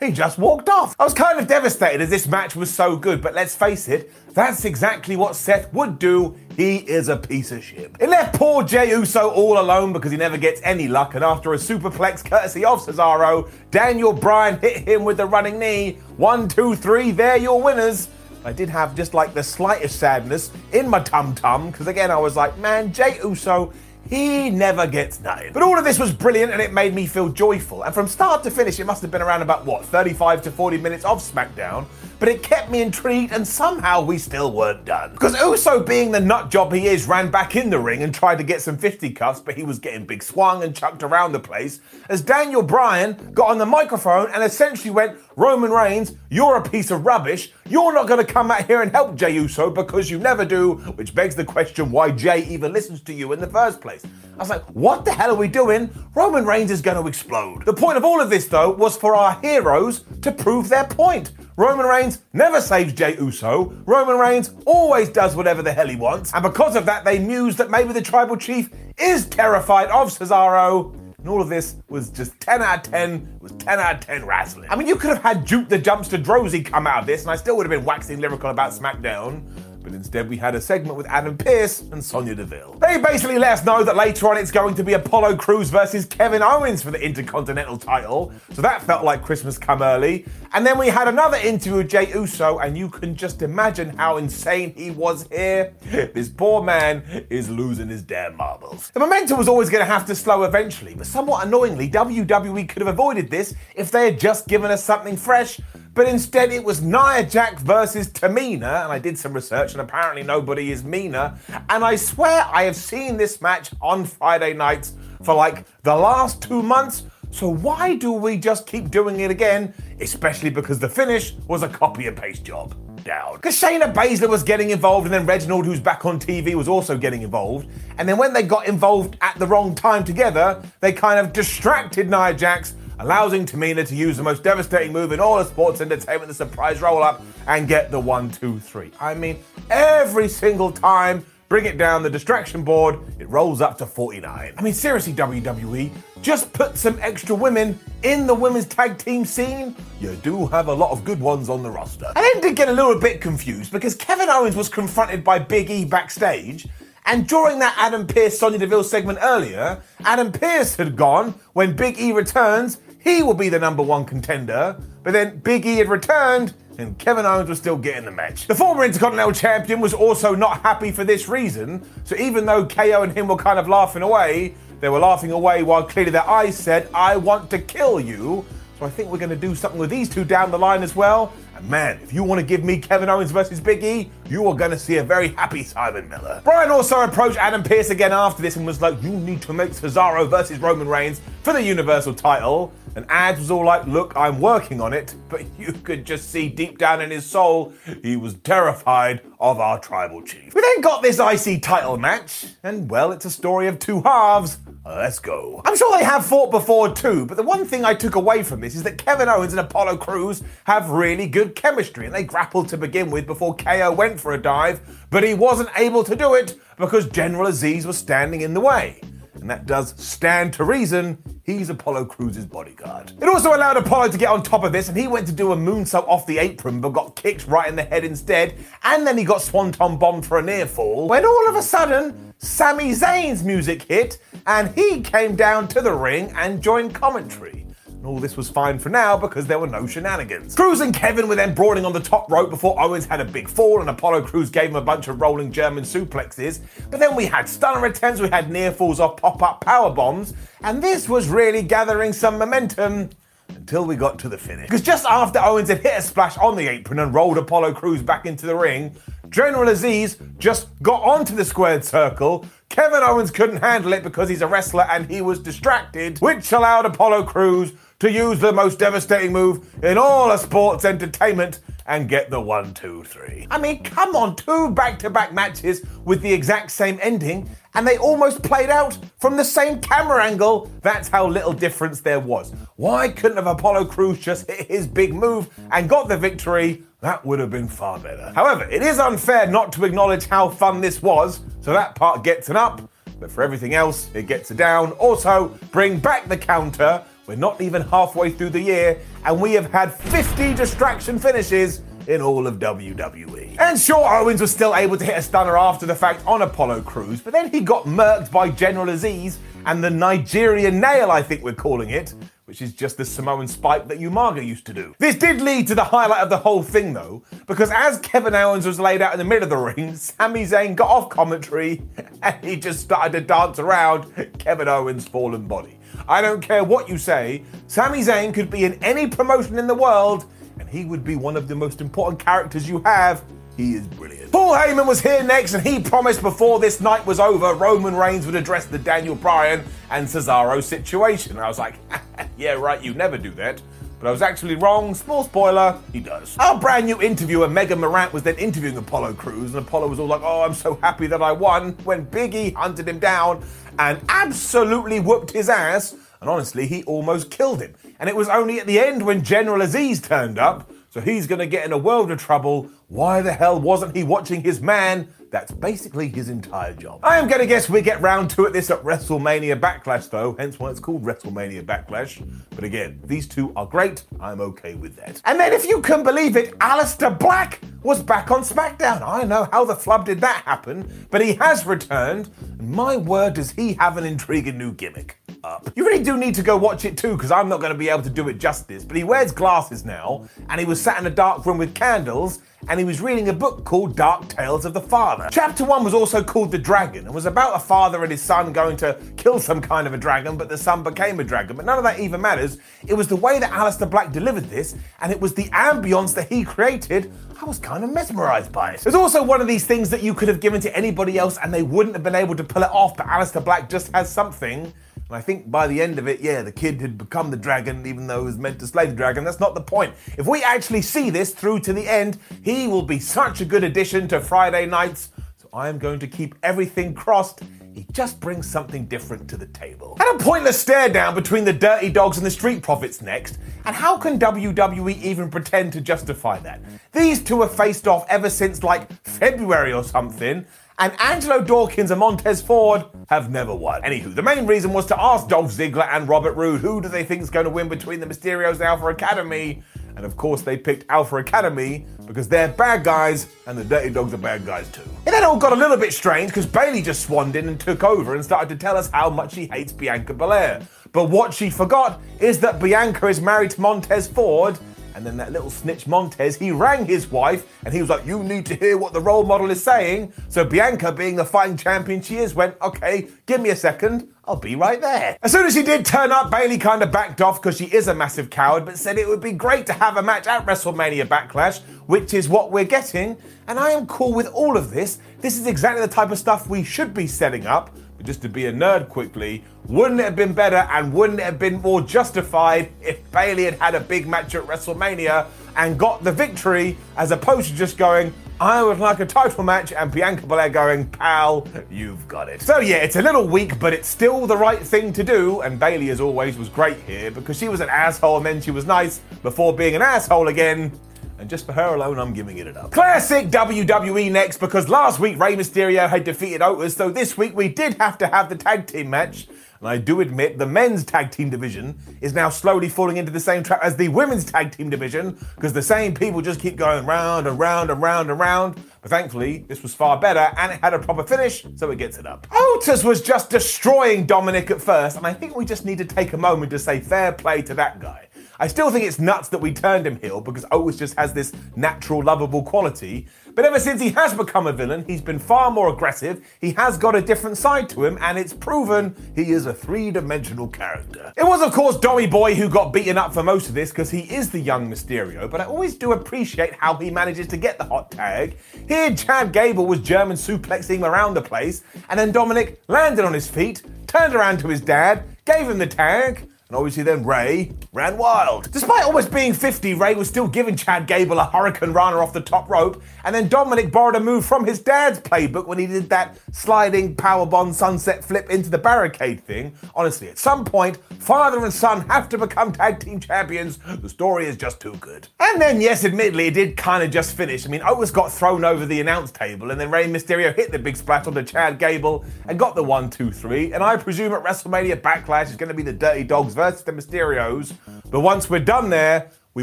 he 0.00 0.12
just 0.12 0.38
walked 0.38 0.68
off. 0.68 0.94
I 0.98 1.04
was 1.04 1.14
kind 1.14 1.38
of 1.38 1.46
devastated 1.46 2.02
as 2.02 2.10
this 2.10 2.26
match 2.26 2.54
was 2.54 2.72
so 2.72 2.96
good, 2.96 3.22
but 3.22 3.32
let's 3.32 3.54
face 3.54 3.88
it, 3.88 4.12
that's 4.34 4.66
exactly 4.66 5.16
what 5.16 5.36
Seth 5.36 5.72
would 5.72 5.98
do. 5.98 6.36
He 6.56 6.76
is 6.76 7.08
a 7.08 7.18
piece 7.18 7.52
of 7.52 7.62
shit. 7.62 7.94
It 8.00 8.08
left 8.08 8.34
poor 8.34 8.64
Jey 8.64 8.88
Uso 8.88 9.28
all 9.28 9.60
alone 9.60 9.92
because 9.92 10.10
he 10.10 10.16
never 10.16 10.38
gets 10.38 10.58
any 10.64 10.88
luck, 10.88 11.14
and 11.14 11.22
after 11.22 11.52
a 11.52 11.56
superplex 11.56 12.24
courtesy 12.24 12.64
of 12.64 12.80
Cesaro, 12.80 13.50
Daniel 13.70 14.14
Bryan 14.14 14.58
hit 14.58 14.88
him 14.88 15.04
with 15.04 15.18
the 15.18 15.26
running 15.26 15.58
knee. 15.58 15.98
One, 16.16 16.48
two, 16.48 16.74
three, 16.74 17.10
they're 17.10 17.36
your 17.36 17.62
winners. 17.62 18.08
I 18.42 18.54
did 18.54 18.70
have 18.70 18.94
just 18.94 19.12
like 19.12 19.34
the 19.34 19.42
slightest 19.42 19.98
sadness 19.98 20.50
in 20.72 20.88
my 20.88 21.00
tum 21.00 21.34
tum 21.34 21.70
because 21.70 21.88
again 21.88 22.10
I 22.10 22.16
was 22.16 22.36
like, 22.36 22.56
man, 22.58 22.90
Jey 22.90 23.18
Uso 23.22 23.72
he 24.08 24.50
never 24.50 24.86
gets 24.86 25.20
nothing. 25.20 25.52
But 25.52 25.62
all 25.62 25.76
of 25.76 25.84
this 25.84 25.98
was 25.98 26.12
brilliant 26.12 26.52
and 26.52 26.62
it 26.62 26.72
made 26.72 26.94
me 26.94 27.06
feel 27.06 27.28
joyful. 27.28 27.82
And 27.82 27.92
from 27.92 28.06
start 28.06 28.42
to 28.44 28.50
finish, 28.50 28.78
it 28.78 28.84
must 28.84 29.02
have 29.02 29.10
been 29.10 29.22
around 29.22 29.42
about 29.42 29.66
what, 29.66 29.84
35 29.84 30.42
to 30.42 30.50
40 30.50 30.78
minutes 30.78 31.04
of 31.04 31.18
SmackDown. 31.18 31.86
But 32.18 32.28
it 32.30 32.42
kept 32.42 32.70
me 32.70 32.80
intrigued 32.80 33.32
and 33.32 33.46
somehow 33.46 34.00
we 34.00 34.16
still 34.16 34.50
weren't 34.52 34.86
done. 34.86 35.12
Because 35.12 35.38
Uso, 35.38 35.82
being 35.82 36.10
the 36.10 36.20
nut 36.20 36.50
job 36.50 36.72
he 36.72 36.86
is, 36.86 37.06
ran 37.06 37.30
back 37.30 37.56
in 37.56 37.68
the 37.68 37.78
ring 37.78 38.02
and 38.02 38.14
tried 38.14 38.36
to 38.36 38.44
get 38.44 38.62
some 38.62 38.78
50 38.78 39.10
cuffs, 39.10 39.40
but 39.40 39.54
he 39.54 39.62
was 39.62 39.78
getting 39.78 40.06
big 40.06 40.22
swung 40.22 40.62
and 40.62 40.74
chucked 40.74 41.02
around 41.02 41.32
the 41.32 41.40
place. 41.40 41.80
As 42.08 42.22
Daniel 42.22 42.62
Bryan 42.62 43.32
got 43.34 43.50
on 43.50 43.58
the 43.58 43.66
microphone 43.66 44.30
and 44.30 44.42
essentially 44.42 44.90
went, 44.90 45.18
Roman 45.36 45.70
Reigns, 45.70 46.14
you're 46.30 46.56
a 46.56 46.66
piece 46.66 46.90
of 46.90 47.04
rubbish. 47.04 47.52
You're 47.68 47.92
not 47.92 48.08
going 48.08 48.24
to 48.24 48.32
come 48.32 48.50
out 48.50 48.66
here 48.66 48.80
and 48.80 48.90
help 48.90 49.16
Jey 49.16 49.34
Uso 49.34 49.68
because 49.68 50.10
you 50.10 50.18
never 50.18 50.46
do, 50.46 50.76
which 50.96 51.14
begs 51.14 51.34
the 51.34 51.44
question 51.44 51.90
why 51.90 52.10
Jey 52.12 52.46
even 52.48 52.72
listens 52.72 53.02
to 53.02 53.12
you 53.12 53.32
in 53.34 53.40
the 53.40 53.46
first 53.46 53.82
place. 53.82 54.02
I 54.36 54.38
was 54.38 54.48
like, 54.48 54.64
what 54.74 55.04
the 55.04 55.12
hell 55.12 55.32
are 55.32 55.34
we 55.34 55.48
doing? 55.48 55.90
Roman 56.14 56.46
Reigns 56.46 56.70
is 56.70 56.80
going 56.80 57.00
to 57.00 57.08
explode. 57.08 57.64
The 57.66 57.74
point 57.74 57.98
of 57.98 58.04
all 58.04 58.20
of 58.20 58.30
this, 58.30 58.48
though, 58.48 58.70
was 58.70 58.96
for 58.96 59.14
our 59.14 59.38
heroes 59.40 60.04
to 60.22 60.32
prove 60.32 60.68
their 60.68 60.84
point. 60.84 61.32
Roman 61.58 61.86
Reigns 61.86 62.20
never 62.34 62.60
saves 62.60 62.92
Jey 62.92 63.16
Uso. 63.16 63.72
Roman 63.86 64.18
Reigns 64.18 64.52
always 64.66 65.08
does 65.08 65.34
whatever 65.34 65.62
the 65.62 65.72
hell 65.72 65.88
he 65.88 65.96
wants. 65.96 66.34
And 66.34 66.42
because 66.42 66.76
of 66.76 66.84
that, 66.84 67.02
they 67.06 67.18
mused 67.18 67.56
that 67.56 67.70
maybe 67.70 67.94
the 67.94 68.02
tribal 68.02 68.36
chief 68.36 68.68
is 68.98 69.24
terrified 69.26 69.88
of 69.88 70.10
Cesaro. 70.10 70.94
And 71.16 71.26
all 71.26 71.40
of 71.40 71.48
this 71.48 71.76
was 71.88 72.10
just 72.10 72.38
10 72.40 72.60
out 72.60 72.86
of 72.86 72.92
10. 72.92 73.36
It 73.36 73.42
was 73.42 73.52
10 73.52 73.80
out 73.80 73.94
of 73.94 74.00
10 74.00 74.26
wrestling. 74.26 74.68
I 74.70 74.76
mean, 74.76 74.86
you 74.86 74.96
could 74.96 75.08
have 75.08 75.22
had 75.22 75.46
Duke 75.46 75.70
the 75.70 75.78
Dumpster 75.78 76.22
Droese 76.22 76.62
come 76.62 76.86
out 76.86 77.00
of 77.00 77.06
this, 77.06 77.22
and 77.22 77.30
I 77.30 77.36
still 77.36 77.56
would 77.56 77.64
have 77.64 77.70
been 77.70 77.86
waxing 77.86 78.20
lyrical 78.20 78.50
about 78.50 78.72
SmackDown. 78.72 79.42
But 79.86 79.94
instead, 79.94 80.28
we 80.28 80.36
had 80.36 80.56
a 80.56 80.60
segment 80.60 80.96
with 80.96 81.06
Adam 81.06 81.38
Pearce 81.38 81.82
and 81.92 82.04
Sonya 82.04 82.34
Deville. 82.34 82.76
They 82.80 82.98
basically 82.98 83.38
let 83.38 83.52
us 83.52 83.64
know 83.64 83.84
that 83.84 83.94
later 83.94 84.28
on 84.28 84.36
it's 84.36 84.50
going 84.50 84.74
to 84.74 84.82
be 84.82 84.94
Apollo 84.94 85.36
Crews 85.36 85.70
versus 85.70 86.04
Kevin 86.04 86.42
Owens 86.42 86.82
for 86.82 86.90
the 86.90 87.00
Intercontinental 87.00 87.76
title. 87.76 88.32
So 88.52 88.62
that 88.62 88.82
felt 88.82 89.04
like 89.04 89.22
Christmas 89.22 89.58
come 89.58 89.82
early. 89.82 90.26
And 90.54 90.66
then 90.66 90.76
we 90.76 90.88
had 90.88 91.06
another 91.06 91.36
interview 91.36 91.76
with 91.76 91.90
Jey 91.90 92.12
Uso, 92.12 92.58
and 92.58 92.76
you 92.76 92.88
can 92.88 93.14
just 93.14 93.42
imagine 93.42 93.90
how 93.90 94.16
insane 94.16 94.74
he 94.74 94.90
was 94.90 95.28
here. 95.30 95.72
This 96.16 96.28
poor 96.30 96.62
man 96.62 97.26
is 97.30 97.48
losing 97.48 97.88
his 97.88 98.02
damn 98.02 98.36
marbles. 98.36 98.90
The 98.90 99.00
momentum 99.00 99.38
was 99.38 99.48
always 99.48 99.70
going 99.70 99.84
to 99.84 99.90
have 99.90 100.06
to 100.06 100.16
slow 100.16 100.42
eventually, 100.44 100.94
but 100.94 101.06
somewhat 101.06 101.46
annoyingly, 101.46 101.88
WWE 101.90 102.68
could 102.68 102.80
have 102.82 102.92
avoided 102.92 103.30
this 103.30 103.54
if 103.76 103.90
they 103.90 104.06
had 104.06 104.18
just 104.18 104.48
given 104.48 104.70
us 104.70 104.82
something 104.82 105.16
fresh 105.16 105.60
but 105.96 106.06
instead 106.06 106.52
it 106.52 106.62
was 106.62 106.82
Nia 106.82 107.24
Jax 107.24 107.62
versus 107.62 108.08
Tamina, 108.08 108.84
and 108.84 108.92
I 108.92 108.98
did 108.98 109.18
some 109.18 109.32
research, 109.32 109.72
and 109.72 109.80
apparently 109.80 110.22
nobody 110.22 110.70
is 110.70 110.84
meaner. 110.84 111.36
And 111.70 111.82
I 111.82 111.96
swear 111.96 112.46
I 112.52 112.64
have 112.64 112.76
seen 112.76 113.16
this 113.16 113.40
match 113.40 113.70
on 113.80 114.04
Friday 114.04 114.52
nights 114.52 114.92
for 115.22 115.34
like 115.34 115.64
the 115.82 115.96
last 115.96 116.42
two 116.42 116.62
months. 116.62 117.04
So 117.30 117.48
why 117.48 117.96
do 117.96 118.12
we 118.12 118.36
just 118.36 118.66
keep 118.66 118.90
doing 118.90 119.20
it 119.20 119.30
again? 119.30 119.72
Especially 119.98 120.50
because 120.50 120.78
the 120.78 120.88
finish 120.88 121.32
was 121.48 121.62
a 121.62 121.68
copy 121.68 122.06
and 122.06 122.16
paste 122.16 122.44
job. 122.44 122.76
Down. 123.02 123.36
Because 123.36 123.54
Shayna 123.54 123.94
Baszler 123.94 124.28
was 124.28 124.42
getting 124.42 124.70
involved, 124.70 125.06
and 125.06 125.14
then 125.14 125.24
Reginald, 125.24 125.64
who's 125.64 125.80
back 125.80 126.04
on 126.04 126.20
TV, 126.20 126.54
was 126.54 126.68
also 126.68 126.98
getting 126.98 127.22
involved. 127.22 127.68
And 127.96 128.06
then 128.06 128.18
when 128.18 128.34
they 128.34 128.42
got 128.42 128.66
involved 128.66 129.16
at 129.22 129.38
the 129.38 129.46
wrong 129.46 129.74
time 129.74 130.04
together, 130.04 130.62
they 130.80 130.92
kind 130.92 131.18
of 131.18 131.32
distracted 131.32 132.10
Nia 132.10 132.34
Jax 132.34 132.74
allowing 132.98 133.46
Tamina 133.46 133.86
to 133.86 133.94
use 133.96 134.16
the 134.16 134.22
most 134.22 134.42
devastating 134.42 134.92
move 134.92 135.12
in 135.12 135.20
all 135.20 135.38
of 135.38 135.46
sports 135.46 135.80
entertainment, 135.80 136.28
the 136.28 136.34
surprise 136.34 136.80
roll 136.80 137.02
up, 137.02 137.22
and 137.46 137.68
get 137.68 137.90
the 137.90 138.00
one, 138.00 138.30
two, 138.30 138.58
three. 138.58 138.90
I 139.00 139.14
mean, 139.14 139.38
every 139.70 140.28
single 140.28 140.72
time, 140.72 141.24
bring 141.48 141.64
it 141.66 141.78
down 141.78 142.02
the 142.02 142.10
distraction 142.10 142.62
board, 142.64 142.98
it 143.18 143.28
rolls 143.28 143.60
up 143.60 143.78
to 143.78 143.86
49. 143.86 144.54
I 144.56 144.62
mean, 144.62 144.72
seriously, 144.72 145.12
WWE, 145.12 145.90
just 146.22 146.52
put 146.52 146.76
some 146.76 146.98
extra 147.00 147.34
women 147.34 147.78
in 148.02 148.26
the 148.26 148.34
women's 148.34 148.66
tag 148.66 148.98
team 148.98 149.24
scene. 149.24 149.76
You 150.00 150.14
do 150.16 150.46
have 150.46 150.68
a 150.68 150.74
lot 150.74 150.90
of 150.90 151.04
good 151.04 151.20
ones 151.20 151.48
on 151.48 151.62
the 151.62 151.70
roster. 151.70 152.12
I 152.16 152.30
then 152.34 152.42
did 152.42 152.56
get 152.56 152.68
a 152.68 152.72
little 152.72 152.98
bit 152.98 153.20
confused 153.20 153.72
because 153.72 153.94
Kevin 153.94 154.28
Owens 154.28 154.56
was 154.56 154.68
confronted 154.68 155.22
by 155.22 155.38
Big 155.38 155.70
E 155.70 155.84
backstage. 155.84 156.66
And 157.08 157.28
during 157.28 157.60
that 157.60 157.76
Adam 157.78 158.04
Pearce 158.04 158.36
Sonya 158.36 158.58
Deville 158.58 158.82
segment 158.82 159.20
earlier, 159.22 159.80
Adam 160.00 160.32
Pearce 160.32 160.74
had 160.74 160.96
gone 160.96 161.34
when 161.52 161.76
Big 161.76 162.00
E 162.00 162.10
returns 162.10 162.78
he 163.06 163.22
will 163.22 163.34
be 163.34 163.48
the 163.48 163.58
number 163.58 163.82
one 163.82 164.04
contender. 164.04 164.76
But 165.04 165.12
then 165.12 165.38
Big 165.38 165.64
E 165.64 165.76
had 165.76 165.88
returned 165.88 166.54
and 166.78 166.98
Kevin 166.98 167.24
Owens 167.24 167.48
was 167.48 167.58
still 167.58 167.76
getting 167.76 168.04
the 168.04 168.10
match. 168.10 168.48
The 168.48 168.54
former 168.54 168.84
Intercontinental 168.84 169.32
Champion 169.32 169.80
was 169.80 169.94
also 169.94 170.34
not 170.34 170.60
happy 170.62 170.90
for 170.90 171.04
this 171.04 171.28
reason. 171.28 171.88
So 172.04 172.16
even 172.16 172.44
though 172.44 172.66
KO 172.66 173.02
and 173.02 173.12
him 173.12 173.28
were 173.28 173.36
kind 173.36 173.58
of 173.58 173.68
laughing 173.68 174.02
away, 174.02 174.54
they 174.80 174.88
were 174.88 174.98
laughing 174.98 175.30
away 175.30 175.62
while 175.62 175.84
clearly 175.84 176.10
their 176.10 176.28
eyes 176.28 176.58
said, 176.58 176.88
I 176.92 177.16
want 177.16 177.48
to 177.50 177.58
kill 177.58 178.00
you. 178.00 178.44
So 178.78 178.84
I 178.84 178.90
think 178.90 179.10
we're 179.10 179.18
going 179.18 179.30
to 179.30 179.36
do 179.36 179.54
something 179.54 179.80
with 179.80 179.88
these 179.88 180.08
two 180.08 180.22
down 180.22 180.50
the 180.50 180.58
line 180.58 180.82
as 180.82 180.94
well. 180.94 181.32
And 181.56 181.66
man, 181.70 181.98
if 182.02 182.12
you 182.12 182.22
want 182.22 182.40
to 182.40 182.46
give 182.46 182.62
me 182.62 182.78
Kevin 182.78 183.08
Owens 183.08 183.30
versus 183.30 183.58
Big 183.58 183.82
E, 183.82 184.10
you 184.28 184.46
are 184.48 184.54
going 184.54 184.72
to 184.72 184.78
see 184.78 184.98
a 184.98 185.02
very 185.02 185.28
happy 185.28 185.62
Simon 185.62 186.06
Miller. 186.10 186.42
Bryan 186.44 186.70
also 186.70 187.00
approached 187.00 187.38
Adam 187.38 187.62
Pearce 187.62 187.88
again 187.88 188.12
after 188.12 188.42
this 188.42 188.56
and 188.56 188.66
was 188.66 188.82
like, 188.82 189.02
You 189.02 189.12
need 189.12 189.40
to 189.42 189.54
make 189.54 189.70
Cesaro 189.70 190.28
versus 190.28 190.58
Roman 190.58 190.88
Reigns 190.88 191.22
for 191.42 191.54
the 191.54 191.62
Universal 191.62 192.14
title. 192.14 192.70
And 192.96 193.04
Ads 193.10 193.40
was 193.40 193.50
all 193.50 193.64
like, 193.64 193.86
Look, 193.86 194.14
I'm 194.16 194.40
working 194.40 194.80
on 194.80 194.94
it. 194.94 195.14
But 195.28 195.44
you 195.58 195.72
could 195.72 196.04
just 196.04 196.30
see 196.30 196.48
deep 196.48 196.78
down 196.78 197.00
in 197.00 197.10
his 197.10 197.26
soul, 197.26 197.72
he 198.02 198.16
was 198.16 198.34
terrified 198.34 199.20
of 199.38 199.60
our 199.60 199.78
tribal 199.78 200.22
chief. 200.22 200.54
We 200.54 200.62
then 200.62 200.80
got 200.80 201.02
this 201.02 201.18
IC 201.18 201.62
title 201.62 201.98
match, 201.98 202.46
and 202.62 202.90
well, 202.90 203.12
it's 203.12 203.26
a 203.26 203.30
story 203.30 203.68
of 203.68 203.78
two 203.78 204.00
halves. 204.00 204.58
Let's 204.84 205.18
go. 205.18 205.60
I'm 205.64 205.76
sure 205.76 205.96
they 205.98 206.04
have 206.04 206.24
fought 206.24 206.50
before 206.50 206.94
too, 206.94 207.26
but 207.26 207.36
the 207.36 207.42
one 207.42 207.66
thing 207.66 207.84
I 207.84 207.92
took 207.92 208.14
away 208.14 208.42
from 208.42 208.60
this 208.60 208.74
is 208.74 208.82
that 208.84 208.96
Kevin 208.96 209.28
Owens 209.28 209.52
and 209.52 209.60
Apollo 209.60 209.98
Crews 209.98 210.42
have 210.64 210.88
really 210.88 211.26
good 211.26 211.54
chemistry, 211.54 212.06
and 212.06 212.14
they 212.14 212.22
grappled 212.22 212.68
to 212.70 212.78
begin 212.78 213.10
with 213.10 213.26
before 213.26 213.54
KO 213.56 213.92
went 213.92 214.18
for 214.18 214.32
a 214.32 214.40
dive, 214.40 215.06
but 215.10 215.22
he 215.22 215.34
wasn't 215.34 215.68
able 215.76 216.02
to 216.04 216.16
do 216.16 216.34
it 216.34 216.58
because 216.78 217.08
General 217.08 217.48
Aziz 217.48 217.86
was 217.86 217.98
standing 217.98 218.40
in 218.40 218.54
the 218.54 218.60
way. 218.60 219.00
And 219.40 219.50
that 219.50 219.66
does 219.66 219.94
stand 220.02 220.52
to 220.54 220.64
reason 220.64 221.18
he's 221.44 221.70
Apollo 221.70 222.06
Crews' 222.06 222.44
bodyguard. 222.44 223.12
It 223.20 223.28
also 223.28 223.54
allowed 223.54 223.76
Apollo 223.76 224.08
to 224.08 224.18
get 224.18 224.28
on 224.28 224.42
top 224.42 224.64
of 224.64 224.72
this, 224.72 224.88
and 224.88 224.96
he 224.96 225.06
went 225.06 225.26
to 225.26 225.32
do 225.32 225.52
a 225.52 225.56
moonsault 225.56 226.08
off 226.08 226.26
the 226.26 226.38
apron, 226.38 226.80
but 226.80 226.90
got 226.90 227.16
kicked 227.16 227.46
right 227.46 227.68
in 227.68 227.76
the 227.76 227.84
head 227.84 228.04
instead, 228.04 228.54
and 228.82 229.06
then 229.06 229.18
he 229.18 229.24
got 229.24 229.42
swanton 229.42 229.98
bombed 229.98 230.24
for 230.24 230.38
a 230.38 230.42
near 230.42 230.66
fall. 230.66 231.08
When 231.08 231.24
all 231.24 231.48
of 231.48 231.54
a 231.56 231.62
sudden, 231.62 232.34
Sami 232.38 232.90
Zayn's 232.90 233.42
music 233.42 233.82
hit, 233.82 234.18
and 234.46 234.74
he 234.74 235.00
came 235.00 235.36
down 235.36 235.68
to 235.68 235.80
the 235.80 235.92
ring 235.92 236.32
and 236.36 236.62
joined 236.62 236.94
commentary. 236.94 237.65
All 238.06 238.20
this 238.20 238.36
was 238.36 238.48
fine 238.48 238.78
for 238.78 238.88
now 238.88 239.16
because 239.16 239.46
there 239.46 239.58
were 239.58 239.66
no 239.66 239.84
shenanigans. 239.84 240.54
Crews 240.54 240.80
and 240.80 240.94
Kevin 240.94 241.26
were 241.26 241.34
then 241.34 241.54
brawling 241.54 241.84
on 241.84 241.92
the 241.92 242.00
top 242.00 242.30
rope 242.30 242.50
before 242.50 242.80
Owens 242.80 243.04
had 243.04 243.20
a 243.20 243.24
big 243.24 243.48
fall 243.48 243.80
and 243.80 243.90
Apollo 243.90 244.22
Crews 244.22 244.48
gave 244.48 244.70
him 244.70 244.76
a 244.76 244.80
bunch 244.80 245.08
of 245.08 245.20
rolling 245.20 245.50
German 245.50 245.82
suplexes. 245.82 246.60
But 246.88 247.00
then 247.00 247.16
we 247.16 247.26
had 247.26 247.48
stunner 247.48 247.84
attempts, 247.84 248.20
we 248.20 248.28
had 248.28 248.48
near 248.48 248.70
falls 248.70 249.00
off 249.00 249.16
pop 249.16 249.42
up 249.42 249.60
power 249.60 249.90
bombs, 249.90 250.34
and 250.62 250.80
this 250.80 251.08
was 251.08 251.28
really 251.28 251.62
gathering 251.62 252.12
some 252.12 252.38
momentum 252.38 253.10
until 253.48 253.84
we 253.84 253.96
got 253.96 254.20
to 254.20 254.28
the 254.28 254.38
finish. 254.38 254.66
Because 254.66 254.82
just 254.82 255.04
after 255.06 255.40
Owens 255.40 255.68
had 255.68 255.80
hit 255.80 255.98
a 255.98 256.02
splash 256.02 256.38
on 256.38 256.56
the 256.56 256.68
apron 256.68 257.00
and 257.00 257.12
rolled 257.12 257.38
Apollo 257.38 257.74
Crews 257.74 258.02
back 258.02 258.24
into 258.24 258.46
the 258.46 258.54
ring, 258.54 258.94
General 259.30 259.68
Aziz 259.68 260.18
just 260.38 260.68
got 260.80 261.02
onto 261.02 261.34
the 261.34 261.44
squared 261.44 261.84
circle. 261.84 262.46
Kevin 262.68 263.00
Owens 263.02 263.30
couldn't 263.32 263.58
handle 263.58 263.92
it 263.92 264.04
because 264.04 264.28
he's 264.28 264.42
a 264.42 264.46
wrestler 264.46 264.86
and 264.90 265.10
he 265.10 265.20
was 265.20 265.40
distracted, 265.40 266.20
which 266.20 266.52
allowed 266.52 266.86
Apollo 266.86 267.24
Crews 267.24 267.72
to 267.98 268.10
use 268.10 268.38
the 268.38 268.52
most 268.52 268.78
devastating 268.78 269.32
move 269.32 269.66
in 269.82 269.96
all 269.96 270.30
of 270.30 270.40
sports 270.40 270.84
entertainment 270.84 271.60
and 271.86 272.08
get 272.08 272.30
the 272.30 272.40
one, 272.40 272.74
two, 272.74 273.04
three. 273.04 273.46
I 273.50 273.58
mean, 273.58 273.82
come 273.82 274.16
on, 274.16 274.36
two 274.36 274.70
back 274.70 274.98
to 275.00 275.10
back 275.10 275.32
matches 275.32 275.82
with 276.04 276.20
the 276.20 276.32
exact 276.32 276.72
same 276.72 276.98
ending, 277.00 277.48
and 277.74 277.86
they 277.86 277.96
almost 277.96 278.42
played 278.42 278.70
out 278.70 278.98
from 279.18 279.36
the 279.36 279.44
same 279.44 279.80
camera 279.80 280.24
angle. 280.24 280.70
That's 280.82 281.08
how 281.08 281.26
little 281.26 281.52
difference 281.52 282.00
there 282.00 282.20
was. 282.20 282.52
Why 282.76 283.08
couldn't 283.08 283.36
have 283.36 283.46
Apollo 283.46 283.86
Crews 283.86 284.18
just 284.18 284.50
hit 284.50 284.66
his 284.66 284.86
big 284.86 285.14
move 285.14 285.48
and 285.70 285.88
got 285.88 286.08
the 286.08 286.16
victory? 286.18 286.82
That 287.00 287.24
would 287.24 287.38
have 287.38 287.50
been 287.50 287.68
far 287.68 287.98
better. 287.98 288.32
However, 288.34 288.64
it 288.64 288.82
is 288.82 288.98
unfair 288.98 289.46
not 289.46 289.72
to 289.74 289.84
acknowledge 289.84 290.26
how 290.26 290.48
fun 290.48 290.80
this 290.80 291.02
was, 291.02 291.40
so 291.60 291.72
that 291.72 291.94
part 291.94 292.24
gets 292.24 292.48
an 292.48 292.56
up. 292.56 292.90
But 293.18 293.30
for 293.30 293.42
everything 293.42 293.74
else, 293.74 294.10
it 294.12 294.26
gets 294.26 294.50
a 294.50 294.54
down. 294.54 294.92
Also, 294.92 295.56
bring 295.70 295.98
back 295.98 296.28
the 296.28 296.36
counter 296.36 297.02
we're 297.26 297.34
not 297.36 297.60
even 297.60 297.82
halfway 297.82 298.30
through 298.30 298.50
the 298.50 298.60
year, 298.60 299.00
and 299.24 299.40
we 299.40 299.52
have 299.54 299.70
had 299.72 299.92
50 299.92 300.54
distraction 300.54 301.18
finishes 301.18 301.82
in 302.06 302.22
all 302.22 302.46
of 302.46 302.58
WWE. 302.58 303.58
And 303.58 303.78
sure, 303.78 304.06
Owens 304.06 304.40
was 304.40 304.52
still 304.52 304.74
able 304.74 304.96
to 304.96 305.04
hit 305.04 305.18
a 305.18 305.22
stunner 305.22 305.58
after 305.58 305.86
the 305.86 305.94
fact 305.94 306.24
on 306.26 306.42
Apollo 306.42 306.82
Crews, 306.82 307.20
but 307.20 307.32
then 307.32 307.50
he 307.50 307.60
got 307.60 307.84
murked 307.84 308.30
by 308.30 308.48
General 308.48 308.90
Aziz 308.90 309.38
and 309.64 309.82
the 309.82 309.90
Nigerian 309.90 310.80
nail, 310.80 311.10
I 311.10 311.22
think 311.22 311.42
we're 311.42 311.52
calling 311.52 311.90
it, 311.90 312.14
which 312.44 312.62
is 312.62 312.72
just 312.72 312.96
the 312.96 313.04
Samoan 313.04 313.48
spike 313.48 313.88
that 313.88 313.98
Umaga 313.98 314.44
used 314.46 314.64
to 314.66 314.72
do. 314.72 314.94
This 314.98 315.16
did 315.16 315.40
lead 315.40 315.66
to 315.66 315.74
the 315.74 315.82
highlight 315.82 316.22
of 316.22 316.30
the 316.30 316.38
whole 316.38 316.62
thing, 316.62 316.92
though, 316.92 317.24
because 317.48 317.72
as 317.72 317.98
Kevin 317.98 318.36
Owens 318.36 318.64
was 318.64 318.78
laid 318.78 319.02
out 319.02 319.12
in 319.12 319.18
the 319.18 319.24
middle 319.24 319.42
of 319.42 319.50
the 319.50 319.56
ring, 319.56 319.96
Sami 319.96 320.44
Zayn 320.44 320.76
got 320.76 320.88
off 320.88 321.08
commentary 321.08 321.82
and 322.22 322.44
he 322.44 322.54
just 322.54 322.78
started 322.80 323.12
to 323.12 323.20
dance 323.20 323.58
around 323.58 324.06
Kevin 324.38 324.68
Owens' 324.68 325.08
fallen 325.08 325.48
body. 325.48 325.76
I 326.08 326.22
don't 326.22 326.40
care 326.40 326.62
what 326.62 326.88
you 326.88 326.98
say, 326.98 327.42
Sami 327.66 328.00
Zayn 328.00 328.32
could 328.32 328.50
be 328.50 328.64
in 328.64 328.74
any 328.82 329.08
promotion 329.08 329.58
in 329.58 329.66
the 329.66 329.74
world, 329.74 330.24
and 330.58 330.68
he 330.68 330.84
would 330.84 331.02
be 331.02 331.16
one 331.16 331.36
of 331.36 331.48
the 331.48 331.54
most 331.54 331.80
important 331.80 332.24
characters 332.24 332.68
you 332.68 332.80
have. 332.84 333.24
He 333.56 333.74
is 333.74 333.86
brilliant. 333.86 334.30
Paul 334.30 334.54
Heyman 334.54 334.86
was 334.86 335.00
here 335.00 335.22
next, 335.22 335.54
and 335.54 335.66
he 335.66 335.80
promised 335.80 336.22
before 336.22 336.60
this 336.60 336.80
night 336.80 337.04
was 337.06 337.18
over, 337.18 337.54
Roman 337.54 337.96
Reigns 337.96 338.26
would 338.26 338.34
address 338.34 338.66
the 338.66 338.78
Daniel 338.78 339.14
Bryan 339.14 339.64
and 339.90 340.06
Cesaro 340.06 340.62
situation. 340.62 341.38
I 341.38 341.48
was 341.48 341.58
like, 341.58 341.74
yeah, 342.36 342.52
right, 342.52 342.82
you 342.82 342.94
never 342.94 343.18
do 343.18 343.30
that. 343.32 343.60
But 343.98 344.08
I 344.08 344.10
was 344.10 344.20
actually 344.20 344.56
wrong. 344.56 344.94
Small 344.94 345.24
spoiler, 345.24 345.80
he 345.92 346.00
does. 346.00 346.36
Our 346.38 346.58
brand 346.60 346.86
new 346.86 347.00
interviewer, 347.00 347.48
Megan 347.48 347.80
Morant, 347.80 348.12
was 348.12 348.22
then 348.22 348.36
interviewing 348.36 348.76
Apollo 348.76 349.14
Crews, 349.14 349.54
and 349.54 349.66
Apollo 349.66 349.88
was 349.88 349.98
all 349.98 350.06
like, 350.06 350.20
oh, 350.22 350.42
I'm 350.42 350.54
so 350.54 350.74
happy 350.82 351.06
that 351.06 351.22
I 351.22 351.32
won, 351.32 351.72
when 351.84 352.06
Biggie 352.06 352.54
hunted 352.54 352.86
him 352.86 352.98
down 352.98 353.42
and 353.78 354.00
absolutely 354.08 355.00
whooped 355.00 355.30
his 355.30 355.48
ass. 355.48 355.94
And 356.20 356.28
honestly, 356.28 356.66
he 356.66 356.82
almost 356.84 357.30
killed 357.30 357.60
him. 357.60 357.74
And 357.98 358.08
it 358.08 358.16
was 358.16 358.28
only 358.28 358.60
at 358.60 358.66
the 358.66 358.78
end 358.78 359.04
when 359.04 359.22
General 359.22 359.62
Aziz 359.62 360.00
turned 360.00 360.38
up, 360.38 360.70
so 360.90 361.00
he's 361.00 361.26
gonna 361.26 361.46
get 361.46 361.64
in 361.64 361.72
a 361.72 361.78
world 361.78 362.10
of 362.10 362.18
trouble. 362.18 362.70
Why 362.88 363.20
the 363.20 363.32
hell 363.32 363.60
wasn't 363.60 363.96
he 363.96 364.02
watching 364.02 364.42
his 364.42 364.60
man? 364.60 365.08
That's 365.36 365.52
basically 365.52 366.08
his 366.08 366.30
entire 366.30 366.72
job. 366.72 367.00
I 367.02 367.18
am 367.18 367.28
gonna 367.28 367.44
guess 367.44 367.68
we 367.68 367.82
get 367.82 368.00
round 368.00 368.30
to 368.30 368.46
it 368.46 368.54
this 368.54 368.70
at 368.70 368.82
WrestleMania 368.82 369.60
Backlash, 369.60 370.08
though, 370.08 370.34
hence 370.38 370.58
why 370.58 370.70
it's 370.70 370.80
called 370.80 371.04
WrestleMania 371.04 371.62
Backlash. 371.62 372.26
But 372.54 372.64
again, 372.64 372.98
these 373.04 373.28
two 373.28 373.52
are 373.54 373.66
great. 373.66 374.04
I'm 374.18 374.40
okay 374.40 374.76
with 374.76 374.96
that. 374.96 375.20
And 375.26 375.38
then, 375.38 375.52
if 375.52 375.66
you 375.66 375.82
can 375.82 376.02
believe 376.02 376.38
it, 376.38 376.58
Aleister 376.58 377.18
Black 377.18 377.60
was 377.82 378.02
back 378.02 378.30
on 378.30 378.44
SmackDown. 378.44 379.02
I 379.06 379.24
know 379.24 379.46
how 379.52 379.66
the 379.66 379.76
flub 379.76 380.06
did 380.06 380.22
that 380.22 380.42
happen, 380.46 381.06
but 381.10 381.20
he 381.20 381.34
has 381.34 381.66
returned. 381.66 382.30
And 382.58 382.70
my 382.70 382.96
word, 382.96 383.34
does 383.34 383.50
he 383.50 383.74
have 383.74 383.98
an 383.98 384.04
intriguing 384.04 384.56
new 384.56 384.72
gimmick 384.72 385.18
up. 385.46 385.70
You 385.76 385.86
really 385.86 386.02
do 386.02 386.16
need 386.16 386.34
to 386.34 386.42
go 386.42 386.56
watch 386.56 386.84
it 386.84 386.98
too, 386.98 387.16
because 387.16 387.30
I'm 387.30 387.48
not 387.48 387.60
going 387.60 387.72
to 387.72 387.78
be 387.78 387.88
able 387.88 388.02
to 388.02 388.10
do 388.10 388.28
it 388.28 388.38
justice. 388.38 388.84
But 388.84 388.96
he 388.96 389.04
wears 389.04 389.32
glasses 389.32 389.84
now, 389.84 390.28
and 390.48 390.60
he 390.60 390.66
was 390.66 390.80
sat 390.80 390.98
in 390.98 391.06
a 391.06 391.10
dark 391.10 391.46
room 391.46 391.58
with 391.58 391.74
candles, 391.74 392.40
and 392.68 392.80
he 392.80 392.84
was 392.84 393.00
reading 393.00 393.28
a 393.28 393.32
book 393.32 393.64
called 393.64 393.94
Dark 393.94 394.28
Tales 394.28 394.64
of 394.64 394.74
the 394.74 394.80
Father. 394.80 395.28
Chapter 395.30 395.64
1 395.64 395.84
was 395.84 395.94
also 395.94 396.24
called 396.24 396.50
The 396.50 396.58
Dragon 396.58 397.04
and 397.04 397.14
was 397.14 397.26
about 397.26 397.54
a 397.54 397.60
father 397.60 398.02
and 398.02 398.10
his 398.10 398.22
son 398.22 398.52
going 398.52 398.76
to 398.78 398.98
kill 399.16 399.38
some 399.38 399.60
kind 399.60 399.86
of 399.86 399.92
a 399.94 399.98
dragon, 399.98 400.36
but 400.36 400.48
the 400.48 400.58
son 400.58 400.82
became 400.82 401.20
a 401.20 401.24
dragon. 401.24 401.54
But 401.54 401.64
none 401.64 401.78
of 401.78 401.84
that 401.84 402.00
even 402.00 402.20
matters. 402.20 402.58
It 402.86 402.94
was 402.94 403.06
the 403.06 403.14
way 403.14 403.38
that 403.38 403.50
Aleister 403.52 403.88
Black 403.88 404.10
delivered 404.10 404.50
this, 404.50 404.74
and 405.00 405.12
it 405.12 405.20
was 405.20 405.34
the 405.34 405.44
ambience 405.50 406.12
that 406.14 406.28
he 406.28 406.44
created. 406.44 407.12
I 407.40 407.44
was 407.44 407.60
kind 407.60 407.84
of 407.84 407.92
mesmerized 407.92 408.50
by 408.50 408.72
it. 408.72 408.80
There's 408.80 408.96
also 408.96 409.22
one 409.22 409.40
of 409.40 409.46
these 409.46 409.64
things 409.64 409.90
that 409.90 410.02
you 410.02 410.14
could 410.14 410.26
have 410.26 410.40
given 410.40 410.60
to 410.62 410.76
anybody 410.76 411.18
else 411.18 411.38
and 411.40 411.54
they 411.54 411.62
wouldn't 411.62 411.94
have 411.94 412.02
been 412.02 412.16
able 412.16 412.34
to 412.34 412.44
pull 412.44 412.62
it 412.62 412.70
off, 412.70 412.96
but 412.96 413.06
Aleister 413.06 413.44
Black 413.44 413.68
just 413.68 413.92
has 413.92 414.10
something 414.10 414.72
and 415.08 415.16
I 415.16 415.20
think 415.20 415.50
by 415.50 415.68
the 415.68 415.80
end 415.80 415.98
of 415.98 416.08
it, 416.08 416.20
yeah, 416.20 416.42
the 416.42 416.50
kid 416.50 416.80
had 416.80 416.98
become 416.98 417.30
the 417.30 417.36
dragon, 417.36 417.86
even 417.86 418.08
though 418.08 418.20
he 418.20 418.26
was 418.26 418.38
meant 418.38 418.58
to 418.58 418.66
slay 418.66 418.86
the 418.86 418.94
dragon. 418.94 419.22
That's 419.22 419.38
not 419.38 419.54
the 419.54 419.60
point. 419.60 419.94
If 420.18 420.26
we 420.26 420.42
actually 420.42 420.82
see 420.82 421.10
this 421.10 421.32
through 421.32 421.60
to 421.60 421.72
the 421.72 421.88
end, 421.88 422.18
he 422.42 422.66
will 422.66 422.82
be 422.82 422.98
such 422.98 423.40
a 423.40 423.44
good 423.44 423.62
addition 423.62 424.08
to 424.08 424.20
Friday 424.20 424.66
nights. 424.66 425.10
So 425.36 425.48
I 425.52 425.68
am 425.68 425.78
going 425.78 426.00
to 426.00 426.08
keep 426.08 426.34
everything 426.42 426.92
crossed. 426.92 427.42
He 427.72 427.86
just 427.92 428.18
brings 428.18 428.50
something 428.50 428.86
different 428.86 429.28
to 429.28 429.36
the 429.36 429.46
table. 429.46 429.96
And 430.00 430.20
a 430.20 430.24
pointless 430.24 430.58
stare 430.58 430.88
down 430.88 431.14
between 431.14 431.44
the 431.44 431.52
Dirty 431.52 431.90
Dogs 431.90 432.16
and 432.16 432.26
the 432.26 432.30
Street 432.30 432.62
Profits 432.62 433.00
next. 433.00 433.38
And 433.64 433.76
how 433.76 433.98
can 433.98 434.18
WWE 434.18 435.00
even 435.02 435.30
pretend 435.30 435.72
to 435.74 435.80
justify 435.80 436.38
that? 436.40 436.60
These 436.92 437.22
two 437.22 437.42
have 437.42 437.54
faced 437.54 437.86
off 437.86 438.06
ever 438.08 438.30
since 438.30 438.64
like 438.64 438.90
February 439.04 439.72
or 439.72 439.84
something 439.84 440.46
and 440.78 440.92
Angelo 441.00 441.42
Dawkins 441.42 441.90
and 441.90 442.00
Montez 442.00 442.42
Ford 442.42 442.84
have 443.08 443.30
never 443.30 443.54
won. 443.54 443.80
Anywho, 443.82 444.14
the 444.14 444.22
main 444.22 444.46
reason 444.46 444.72
was 444.72 444.84
to 444.86 445.02
ask 445.02 445.28
Dolph 445.28 445.50
Ziggler 445.50 445.88
and 445.90 446.06
Robert 446.06 446.32
Roode 446.32 446.60
who 446.60 446.82
do 446.82 446.88
they 446.88 447.02
think 447.02 447.22
is 447.22 447.30
going 447.30 447.44
to 447.44 447.50
win 447.50 447.68
between 447.68 447.98
the 447.98 448.06
Mysterios 448.06 448.54
and 448.54 448.62
Alpha 448.62 448.88
Academy. 448.88 449.62
And 449.96 450.04
of 450.04 450.18
course, 450.18 450.42
they 450.42 450.58
picked 450.58 450.84
Alpha 450.90 451.16
Academy 451.16 451.86
because 452.06 452.28
they're 452.28 452.48
bad 452.48 452.84
guys 452.84 453.28
and 453.46 453.56
the 453.56 453.64
Dirty 453.64 453.88
Dogs 453.88 454.12
are 454.12 454.18
bad 454.18 454.44
guys 454.44 454.70
too. 454.70 454.82
It 455.06 455.12
then 455.12 455.24
all 455.24 455.38
got 455.38 455.54
a 455.54 455.56
little 455.56 455.78
bit 455.78 455.94
strange 455.94 456.28
because 456.28 456.44
Bayley 456.44 456.82
just 456.82 457.02
swanned 457.04 457.36
in 457.36 457.48
and 457.48 457.58
took 457.58 457.82
over 457.82 458.14
and 458.14 458.22
started 458.22 458.50
to 458.50 458.56
tell 458.56 458.76
us 458.76 458.90
how 458.90 459.08
much 459.08 459.32
she 459.32 459.46
hates 459.46 459.72
Bianca 459.72 460.12
Belair. 460.12 460.60
But 460.92 461.08
what 461.08 461.32
she 461.32 461.48
forgot 461.48 462.02
is 462.20 462.38
that 462.40 462.60
Bianca 462.60 463.06
is 463.06 463.22
married 463.22 463.52
to 463.52 463.60
Montez 463.62 464.06
Ford 464.06 464.58
And 464.96 465.04
then 465.04 465.18
that 465.18 465.30
little 465.30 465.50
snitch 465.50 465.86
Montez, 465.86 466.36
he 466.36 466.50
rang 466.50 466.86
his 466.86 467.10
wife 467.10 467.46
and 467.66 467.74
he 467.74 467.82
was 467.82 467.90
like, 467.90 468.06
You 468.06 468.24
need 468.24 468.46
to 468.46 468.54
hear 468.54 468.78
what 468.78 468.94
the 468.94 469.00
role 469.00 469.24
model 469.24 469.50
is 469.50 469.62
saying. 469.62 470.14
So 470.30 470.42
Bianca, 470.42 470.90
being 470.90 471.16
the 471.16 471.24
fighting 471.24 471.58
champion 471.58 472.00
she 472.00 472.16
is, 472.16 472.34
went, 472.34 472.56
Okay, 472.62 473.08
give 473.26 473.42
me 473.42 473.50
a 473.50 473.56
second. 473.56 474.08
I'll 474.24 474.36
be 474.36 474.56
right 474.56 474.80
there. 474.80 475.18
As 475.22 475.32
soon 475.32 475.44
as 475.44 475.52
she 475.52 475.62
did 475.62 475.84
turn 475.84 476.12
up, 476.12 476.30
Bayley 476.30 476.56
kind 476.56 476.82
of 476.82 476.90
backed 476.90 477.20
off 477.20 477.42
because 477.42 477.58
she 477.58 477.66
is 477.66 477.88
a 477.88 477.94
massive 477.94 478.30
coward, 478.30 478.64
but 478.64 478.78
said 478.78 478.96
it 478.96 479.06
would 479.06 479.20
be 479.20 479.32
great 479.32 479.66
to 479.66 479.74
have 479.74 479.98
a 479.98 480.02
match 480.02 480.26
at 480.26 480.46
WrestleMania 480.46 481.06
Backlash, 481.06 481.60
which 481.86 482.14
is 482.14 482.26
what 482.26 482.50
we're 482.50 482.64
getting. 482.64 483.18
And 483.46 483.58
I 483.58 483.72
am 483.72 483.86
cool 483.86 484.14
with 484.14 484.28
all 484.28 484.56
of 484.56 484.70
this. 484.70 484.98
This 485.20 485.38
is 485.38 485.46
exactly 485.46 485.86
the 485.86 485.92
type 485.92 486.10
of 486.10 486.18
stuff 486.18 486.48
we 486.48 486.64
should 486.64 486.94
be 486.94 487.06
setting 487.06 487.46
up. 487.46 487.76
Just 488.02 488.22
to 488.22 488.28
be 488.28 488.46
a 488.46 488.52
nerd 488.52 488.88
quickly, 488.88 489.42
wouldn't 489.66 490.00
it 490.00 490.04
have 490.04 490.16
been 490.16 490.32
better 490.32 490.68
and 490.70 490.92
wouldn't 490.92 491.18
it 491.18 491.24
have 491.24 491.38
been 491.38 491.60
more 491.60 491.80
justified 491.80 492.70
if 492.80 493.10
Bayley 493.10 493.44
had 493.44 493.54
had 493.54 493.74
a 493.74 493.80
big 493.80 494.06
match 494.06 494.34
at 494.34 494.42
WrestleMania 494.44 495.26
and 495.56 495.78
got 495.78 496.04
the 496.04 496.12
victory 496.12 496.76
as 496.96 497.10
opposed 497.10 497.48
to 497.48 497.54
just 497.54 497.78
going, 497.78 498.12
I 498.38 498.62
would 498.62 498.78
like 498.78 499.00
a 499.00 499.06
title 499.06 499.42
match, 499.44 499.72
and 499.72 499.90
Bianca 499.90 500.26
Belair 500.26 500.50
going, 500.50 500.86
pal, 500.88 501.48
you've 501.70 502.06
got 502.06 502.28
it. 502.28 502.42
So 502.42 502.58
yeah, 502.58 502.76
it's 502.76 502.96
a 502.96 503.02
little 503.02 503.26
weak, 503.26 503.58
but 503.58 503.72
it's 503.72 503.88
still 503.88 504.26
the 504.26 504.36
right 504.36 504.60
thing 504.60 504.92
to 504.92 505.02
do, 505.02 505.40
and 505.40 505.58
Bayley, 505.58 505.88
as 505.88 506.00
always, 506.00 506.36
was 506.36 506.50
great 506.50 506.76
here 506.86 507.10
because 507.10 507.38
she 507.38 507.48
was 507.48 507.60
an 507.60 507.70
asshole 507.70 508.18
and 508.18 508.26
then 508.26 508.42
she 508.42 508.50
was 508.50 508.66
nice 508.66 508.98
before 509.22 509.54
being 509.54 509.74
an 509.74 509.80
asshole 509.80 510.28
again. 510.28 510.70
And 511.18 511.30
just 511.30 511.46
for 511.46 511.52
her 511.52 511.74
alone, 511.74 511.98
I'm 511.98 512.12
giving 512.12 512.38
it 512.38 512.56
up. 512.56 512.72
Classic 512.72 513.28
WWE 513.28 514.10
next 514.10 514.38
because 514.38 514.68
last 514.68 515.00
week 515.00 515.18
Rey 515.18 515.34
Mysterio 515.34 515.88
had 515.88 516.04
defeated 516.04 516.42
Otis, 516.42 516.74
so 516.74 516.90
this 516.90 517.16
week 517.16 517.34
we 517.34 517.48
did 517.48 517.74
have 517.74 517.96
to 517.98 518.06
have 518.06 518.28
the 518.28 518.36
tag 518.36 518.66
team 518.66 518.90
match. 518.90 519.26
And 519.60 519.68
I 519.68 519.78
do 519.78 520.00
admit 520.00 520.38
the 520.38 520.46
men's 520.46 520.84
tag 520.84 521.10
team 521.10 521.30
division 521.30 521.78
is 522.02 522.12
now 522.12 522.28
slowly 522.28 522.68
falling 522.68 522.98
into 522.98 523.10
the 523.10 523.20
same 523.20 523.42
trap 523.42 523.60
as 523.62 523.76
the 523.76 523.88
women's 523.88 524.24
tag 524.24 524.52
team 524.52 524.68
division 524.68 525.18
because 525.34 525.54
the 525.54 525.62
same 525.62 525.94
people 525.94 526.20
just 526.20 526.40
keep 526.40 526.56
going 526.56 526.84
round 526.84 527.26
and 527.26 527.38
round 527.38 527.70
and 527.70 527.80
round 527.80 528.10
and 528.10 528.20
round. 528.20 528.62
But 528.82 528.90
thankfully, 528.90 529.38
this 529.48 529.62
was 529.62 529.74
far 529.74 529.98
better 529.98 530.30
and 530.36 530.52
it 530.52 530.60
had 530.60 530.74
a 530.74 530.78
proper 530.78 531.04
finish, 531.04 531.46
so 531.56 531.70
it 531.70 531.76
gets 531.76 531.96
it 531.96 532.06
up. 532.06 532.26
Otis 532.30 532.84
was 532.84 533.00
just 533.00 533.30
destroying 533.30 534.04
Dominic 534.04 534.50
at 534.50 534.60
first, 534.60 534.98
and 534.98 535.06
I 535.06 535.14
think 535.14 535.34
we 535.34 535.46
just 535.46 535.64
need 535.64 535.78
to 535.78 535.84
take 535.86 536.12
a 536.12 536.18
moment 536.18 536.50
to 536.50 536.58
say 536.58 536.80
fair 536.80 537.12
play 537.12 537.40
to 537.42 537.54
that 537.54 537.80
guy. 537.80 538.05
I 538.38 538.48
still 538.48 538.70
think 538.70 538.84
it's 538.84 538.98
nuts 538.98 539.28
that 539.30 539.38
we 539.38 539.52
turned 539.52 539.86
him 539.86 539.98
heel 540.00 540.20
because 540.20 540.44
Otis 540.50 540.76
just 540.76 540.94
has 540.98 541.12
this 541.14 541.32
natural, 541.56 542.02
lovable 542.02 542.42
quality. 542.42 543.06
But 543.34 543.44
ever 543.44 543.58
since 543.58 543.80
he 543.80 543.90
has 543.90 544.14
become 544.14 544.46
a 544.46 544.52
villain, 544.52 544.84
he's 544.86 545.00
been 545.00 545.18
far 545.18 545.50
more 545.50 545.68
aggressive. 545.68 546.26
He 546.40 546.52
has 546.52 546.76
got 546.76 546.94
a 546.94 547.02
different 547.02 547.36
side 547.36 547.68
to 547.70 547.84
him, 547.84 547.98
and 548.00 548.18
it's 548.18 548.32
proven 548.32 548.94
he 549.14 549.32
is 549.32 549.46
a 549.46 549.54
three 549.54 549.90
dimensional 549.90 550.48
character. 550.48 551.12
It 551.16 551.24
was, 551.24 551.42
of 551.42 551.52
course, 551.52 551.76
Dommy 551.76 552.10
Boy 552.10 552.34
who 552.34 552.48
got 552.48 552.72
beaten 552.72 552.98
up 552.98 553.12
for 553.12 553.22
most 553.22 553.48
of 553.48 553.54
this 553.54 553.70
because 553.70 553.90
he 553.90 554.00
is 554.14 554.30
the 554.30 554.40
young 554.40 554.70
Mysterio, 554.70 555.30
but 555.30 555.40
I 555.40 555.44
always 555.44 555.74
do 555.74 555.92
appreciate 555.92 556.54
how 556.54 556.76
he 556.76 556.90
manages 556.90 557.26
to 557.28 557.36
get 557.36 557.58
the 557.58 557.64
hot 557.64 557.90
tag. 557.90 558.36
Here, 558.68 558.94
Chad 558.94 559.32
Gable 559.32 559.66
was 559.66 559.80
German 559.80 560.16
suplexing 560.16 560.76
him 560.76 560.84
around 560.84 561.14
the 561.14 561.22
place, 561.22 561.62
and 561.88 561.98
then 561.98 562.12
Dominic 562.12 562.62
landed 562.68 563.04
on 563.04 563.12
his 563.12 563.28
feet, 563.28 563.62
turned 563.86 564.14
around 564.14 564.38
to 564.38 564.48
his 564.48 564.60
dad, 564.60 565.04
gave 565.24 565.48
him 565.48 565.58
the 565.58 565.66
tag. 565.66 566.28
And 566.48 566.56
obviously, 566.56 566.84
then 566.84 567.04
Rey 567.04 567.50
ran 567.72 567.98
wild. 567.98 568.52
Despite 568.52 568.84
almost 568.84 569.12
being 569.12 569.34
50, 569.34 569.74
Rey 569.74 569.94
was 569.94 570.08
still 570.08 570.28
giving 570.28 570.54
Chad 570.54 570.86
Gable 570.86 571.18
a 571.18 571.26
hurricanrana 571.26 572.00
off 572.00 572.12
the 572.12 572.20
top 572.20 572.48
rope. 572.48 572.80
And 573.02 573.12
then 573.12 573.26
Dominic 573.26 573.72
borrowed 573.72 573.96
a 573.96 574.00
move 574.00 574.24
from 574.24 574.46
his 574.46 574.60
dad's 574.60 575.00
playbook 575.00 575.48
when 575.48 575.58
he 575.58 575.66
did 575.66 575.88
that 575.88 576.18
sliding 576.30 576.94
powerbomb 576.94 577.52
sunset 577.52 578.04
flip 578.04 578.30
into 578.30 578.48
the 578.48 578.58
barricade 578.58 579.24
thing. 579.24 579.54
Honestly, 579.74 580.08
at 580.08 580.18
some 580.18 580.44
point, 580.44 580.76
father 581.00 581.42
and 581.42 581.52
son 581.52 581.80
have 581.88 582.08
to 582.10 582.18
become 582.18 582.52
tag 582.52 582.78
team 582.78 583.00
champions. 583.00 583.58
The 583.80 583.88
story 583.88 584.26
is 584.26 584.36
just 584.36 584.60
too 584.60 584.74
good. 584.74 585.08
And 585.18 585.42
then, 585.42 585.60
yes, 585.60 585.84
admittedly, 585.84 586.28
it 586.28 586.34
did 586.34 586.56
kind 586.56 586.84
of 586.84 586.92
just 586.92 587.16
finish. 587.16 587.44
I 587.44 587.48
mean, 587.48 587.62
Otis 587.64 587.90
got 587.90 588.12
thrown 588.12 588.44
over 588.44 588.64
the 588.64 588.80
announce 588.80 589.10
table, 589.10 589.50
and 589.50 589.60
then 589.60 589.68
Rey 589.68 589.88
Mysterio 589.88 590.32
hit 590.32 590.52
the 590.52 590.60
big 590.60 590.76
splash 590.76 591.08
onto 591.08 591.24
Chad 591.24 591.58
Gable 591.58 592.04
and 592.28 592.38
got 592.38 592.54
the 592.54 592.62
one, 592.62 592.88
two, 592.88 593.10
three. 593.10 593.52
And 593.52 593.64
I 593.64 593.76
presume 593.76 594.12
at 594.12 594.22
WrestleMania 594.22 594.80
Backlash 594.80 595.30
is 595.30 595.36
going 595.36 595.48
to 595.48 595.54
be 595.54 595.64
the 595.64 595.72
Dirty 595.72 596.04
Dogs 596.04 596.35
versus 596.36 596.62
the 596.62 596.72
Mysterios. 596.72 597.54
But 597.90 598.00
once 598.00 598.30
we're 598.30 598.38
done 598.38 598.70
there, 598.70 599.10
we 599.34 599.42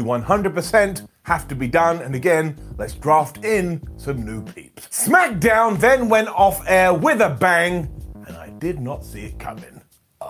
100% 0.00 1.06
have 1.24 1.48
to 1.48 1.54
be 1.54 1.68
done. 1.68 2.00
And 2.00 2.14
again, 2.14 2.56
let's 2.78 2.94
draft 2.94 3.44
in 3.44 3.82
some 3.98 4.24
new 4.24 4.42
peeps. 4.42 4.88
SmackDown 4.88 5.78
then 5.78 6.08
went 6.08 6.28
off 6.28 6.62
air 6.66 6.94
with 6.94 7.20
a 7.20 7.30
bang, 7.30 7.90
and 8.26 8.36
I 8.36 8.48
did 8.58 8.80
not 8.80 9.04
see 9.04 9.24
it 9.26 9.38
coming. 9.38 9.73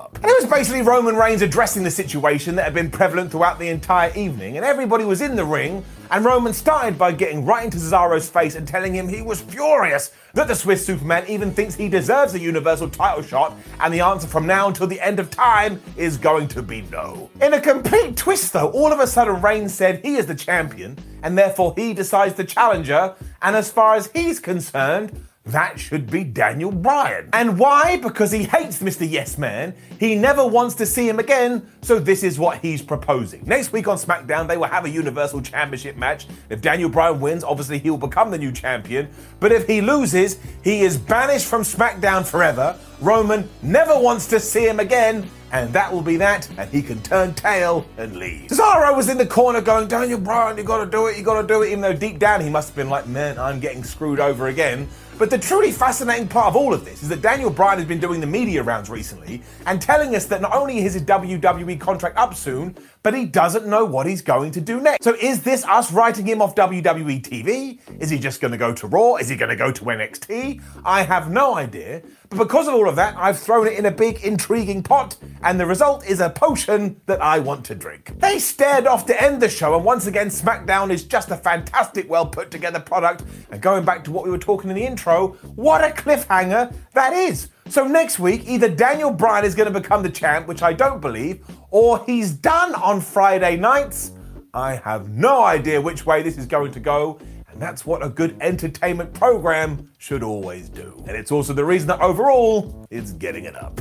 Up. 0.05 0.17
And 0.17 0.27
it 0.27 0.43
was 0.43 0.51
basically 0.51 0.83
Roman 0.83 1.17
Reigns 1.17 1.41
addressing 1.41 1.83
the 1.83 1.91
situation 1.91 2.57
that 2.57 2.65
had 2.65 2.75
been 2.75 2.91
prevalent 2.91 3.31
throughout 3.31 3.59
the 3.59 3.69
entire 3.69 4.13
evening, 4.15 4.59
and 4.59 4.65
everybody 4.65 5.03
was 5.05 5.23
in 5.23 5.35
the 5.35 5.45
ring. 5.47 5.83
And 6.11 6.25
Roman 6.25 6.53
started 6.53 6.99
by 6.99 7.13
getting 7.13 7.47
right 7.47 7.65
into 7.65 7.79
Cesaro's 7.79 8.29
face 8.29 8.55
and 8.55 8.69
telling 8.69 8.95
him 8.95 9.09
he 9.09 9.23
was 9.23 9.41
furious 9.41 10.13
that 10.35 10.47
the 10.47 10.55
Swiss 10.55 10.85
Superman 10.85 11.25
even 11.27 11.53
thinks 11.53 11.75
he 11.75 11.89
deserves 11.89 12.35
a 12.35 12.39
Universal 12.39 12.91
title 12.91 13.23
shot, 13.23 13.57
and 13.81 13.95
the 13.95 14.01
answer 14.01 14.29
from 14.29 14.47
now 14.47 14.69
until 14.69 14.87
the 14.87 15.01
end 15.01 15.19
of 15.19 15.31
time 15.31 15.81
is 15.97 16.19
going 16.19 16.49
to 16.49 16.63
be 16.63 16.83
no. 16.83 17.31
In 17.41 17.55
a 17.55 17.61
complete 17.61 18.15
twist, 18.15 18.53
though, 18.53 18.71
all 18.73 18.93
of 18.93 19.01
a 19.01 19.07
sudden 19.07 19.41
Reigns 19.41 19.73
said 19.73 20.05
he 20.05 20.17
is 20.17 20.27
the 20.27 20.35
champion, 20.35 20.99
and 21.23 21.39
therefore 21.39 21.73
he 21.79 21.95
decides 21.95 22.35
the 22.35 22.45
challenger, 22.45 23.15
and 23.41 23.57
as 23.57 23.71
far 23.71 23.95
as 23.95 24.09
he's 24.09 24.39
concerned, 24.39 25.19
that 25.47 25.79
should 25.79 26.11
be 26.11 26.25
Daniel 26.25 26.73
Bryan. 26.73 27.29
And 27.35 27.59
why? 27.59 27.99
Because 27.99 28.33
he 28.33 28.45
hates 28.45 28.79
Mr. 28.79 29.09
Yes 29.09 29.37
Man. 29.37 29.75
He 30.01 30.15
never 30.15 30.47
wants 30.47 30.75
to 30.77 30.87
see 30.87 31.07
him 31.07 31.19
again, 31.19 31.71
so 31.83 31.99
this 31.99 32.23
is 32.23 32.39
what 32.39 32.59
he's 32.59 32.81
proposing. 32.81 33.45
Next 33.45 33.71
week 33.71 33.87
on 33.87 33.99
SmackDown, 33.99 34.49
they 34.49 34.57
will 34.57 34.65
have 34.65 34.87
a 34.87 34.91
Universal 34.91 35.43
Championship 35.43 35.97
match. 35.97 36.27
If 36.49 36.63
Daniel 36.63 36.89
Bryan 36.89 37.21
wins, 37.21 37.45
obviously 37.45 37.79
he 37.79 37.91
will 37.91 37.99
become 37.99 38.31
the 38.31 38.39
new 38.39 38.53
champion. 38.53 39.09
But 39.39 39.53
if 39.53 39.67
he 39.67 39.83
loses, 39.83 40.39
he 40.63 40.81
is 40.81 40.97
banished 40.97 41.47
from 41.47 41.61
SmackDown 41.61 42.25
forever. 42.25 42.79
Roman 43.03 43.47
never 43.63 43.99
wants 44.01 44.27
to 44.29 44.41
see 44.41 44.67
him 44.67 44.81
again, 44.81 45.29
and 45.53 45.73
that 45.75 45.93
will 45.93 46.03
be 46.03 46.17
that, 46.17 46.49
and 46.57 46.71
he 46.71 46.81
can 46.81 47.03
turn 47.03 47.35
tail 47.35 47.87
and 47.99 48.17
leave. 48.17 48.49
Cesaro 48.49 48.97
was 48.97 49.11
in 49.11 49.19
the 49.19 49.27
corner 49.27 49.61
going, 49.61 49.89
Daniel 49.89 50.19
Bryan, 50.19 50.57
you 50.57 50.65
gotta 50.65 50.91
do 50.91 51.07
it, 51.07 51.19
you 51.19 51.23
gotta 51.23 51.47
do 51.47 51.63
it, 51.63 51.69
even 51.69 51.83
though 51.83 51.93
deep 51.93 52.19
down 52.19 52.41
he 52.41 52.49
must 52.49 52.71
have 52.71 52.77
been 52.77 52.89
like, 52.89 53.07
man, 53.07 53.39
I'm 53.39 53.61
getting 53.61 53.85
screwed 53.85 54.21
over 54.21 54.49
again. 54.49 54.89
But 55.17 55.31
the 55.31 55.39
truly 55.39 55.71
fascinating 55.71 56.27
part 56.27 56.49
of 56.49 56.57
all 56.57 56.75
of 56.75 56.85
this 56.85 57.05
is 57.05 57.09
that 57.09 57.23
Daniel 57.23 57.49
Bryan 57.49 57.79
has 57.79 57.87
been 57.87 58.01
doing 58.01 58.21
the 58.21 58.27
media 58.27 58.65
rounds 58.65 58.91
recently 58.91 59.43
and 59.67 59.81
telling 59.81 60.17
us 60.17 60.27
that 60.27 60.41
not 60.41 60.53
only 60.53 60.79
is 60.79 60.95
his 60.95 61.03
WWE 61.05 61.79
contract 61.79 62.17
up 62.17 62.35
soon, 62.35 62.77
but 63.05 63.13
he 63.15 63.27
doesn't 63.27 63.67
know 63.67 63.85
what 63.85 64.07
he's 64.07 64.23
going 64.23 64.51
to 64.51 64.61
do 64.63 64.81
next. 64.81 65.05
So 65.05 65.15
is 65.15 65.43
this 65.43 65.65
us 65.67 65.93
writing 65.93 66.27
him 66.27 66.41
off 66.41 66.55
WWE 66.55 67.21
TV? 67.21 67.79
Is 68.01 68.09
he 68.09 68.19
just 68.19 68.41
going 68.41 68.51
to 68.51 68.57
go 68.57 68.73
to 68.73 68.87
Raw? 68.87 69.17
Is 69.17 69.29
he 69.29 69.37
going 69.37 69.51
to 69.51 69.57
go 69.57 69.71
to 69.71 69.85
NXT? 69.85 70.63
I 70.87 71.03
have 71.03 71.31
no 71.31 71.55
idea. 71.55 72.03
But 72.31 72.39
because 72.39 72.67
of 72.67 72.73
all 72.73 72.89
of 72.89 72.97
that, 72.97 73.15
I've 73.19 73.39
thrown 73.39 73.67
it 73.67 73.79
in 73.79 73.85
a 73.85 73.91
big, 73.91 74.25
intriguing 74.25 74.83
pot, 74.83 75.17
and 75.43 75.61
the 75.61 75.67
result 75.67 76.07
is 76.07 76.21
a 76.21 76.31
potion 76.31 76.99
that 77.05 77.21
I 77.21 77.41
want 77.41 77.67
to 77.67 77.75
drink. 77.75 78.19
They 78.19 78.39
stared 78.39 78.87
off 78.87 79.05
to 79.07 79.23
end 79.23 79.43
the 79.43 79.51
show, 79.51 79.77
and 79.77 79.85
once 79.85 80.07
again, 80.07 80.29
SmackDown 80.29 80.91
is 80.91 81.05
just 81.05 81.31
a 81.31 81.37
fantastic, 81.37 82.09
well 82.09 82.27
put 82.27 82.51
together 82.51 82.81
product. 82.81 83.25
And 83.51 83.61
going 83.61 83.85
back 83.85 84.03
to 84.05 84.13
what 84.13 84.25
we 84.25 84.31
were 84.31 84.39
talking 84.39 84.71
in 84.71 84.77
the 84.77 84.85
intro, 84.85 85.35
what 85.55 85.85
a 85.85 85.89
cliffhanger 85.89 86.75
that 86.95 87.13
is. 87.13 87.51
So 87.75 87.85
next 87.85 88.21
week, 88.21 88.45
either 88.47 88.69
Daniel 88.69 89.11
Bryan 89.11 89.45
is 89.45 89.57
going 89.57 89.67
to 89.67 89.81
become 89.81 90.05
the 90.05 90.09
champ, 90.09 90.47
which 90.47 90.63
I 90.63 90.73
don't 90.73 91.01
believe, 91.01 91.45
or 91.73 92.05
he's 92.07 92.31
done 92.31 92.73
on 92.77 93.01
Friday 93.01 93.57
nights. 93.57 94.13
I 94.55 94.77
have 94.77 95.09
no 95.09 95.43
idea 95.43 95.81
which 95.81 96.07
way 96.07 96.23
this 96.23 96.39
is 96.39 96.47
going 96.47 96.71
to 96.71 96.79
go. 96.79 97.19
And 97.49 97.61
that's 97.61 97.85
what 97.85 98.05
a 98.05 98.09
good 98.09 98.37
entertainment 98.41 99.13
program 99.13 99.91
should 99.99 100.23
always 100.23 100.69
do. 100.69 101.03
And 101.09 101.17
it's 101.17 101.33
also 101.33 101.53
the 101.53 101.65
reason 101.65 101.89
that 101.89 102.01
overall, 102.01 102.87
it's 102.91 103.11
getting 103.11 103.43
it 103.43 103.57
up. 103.57 103.81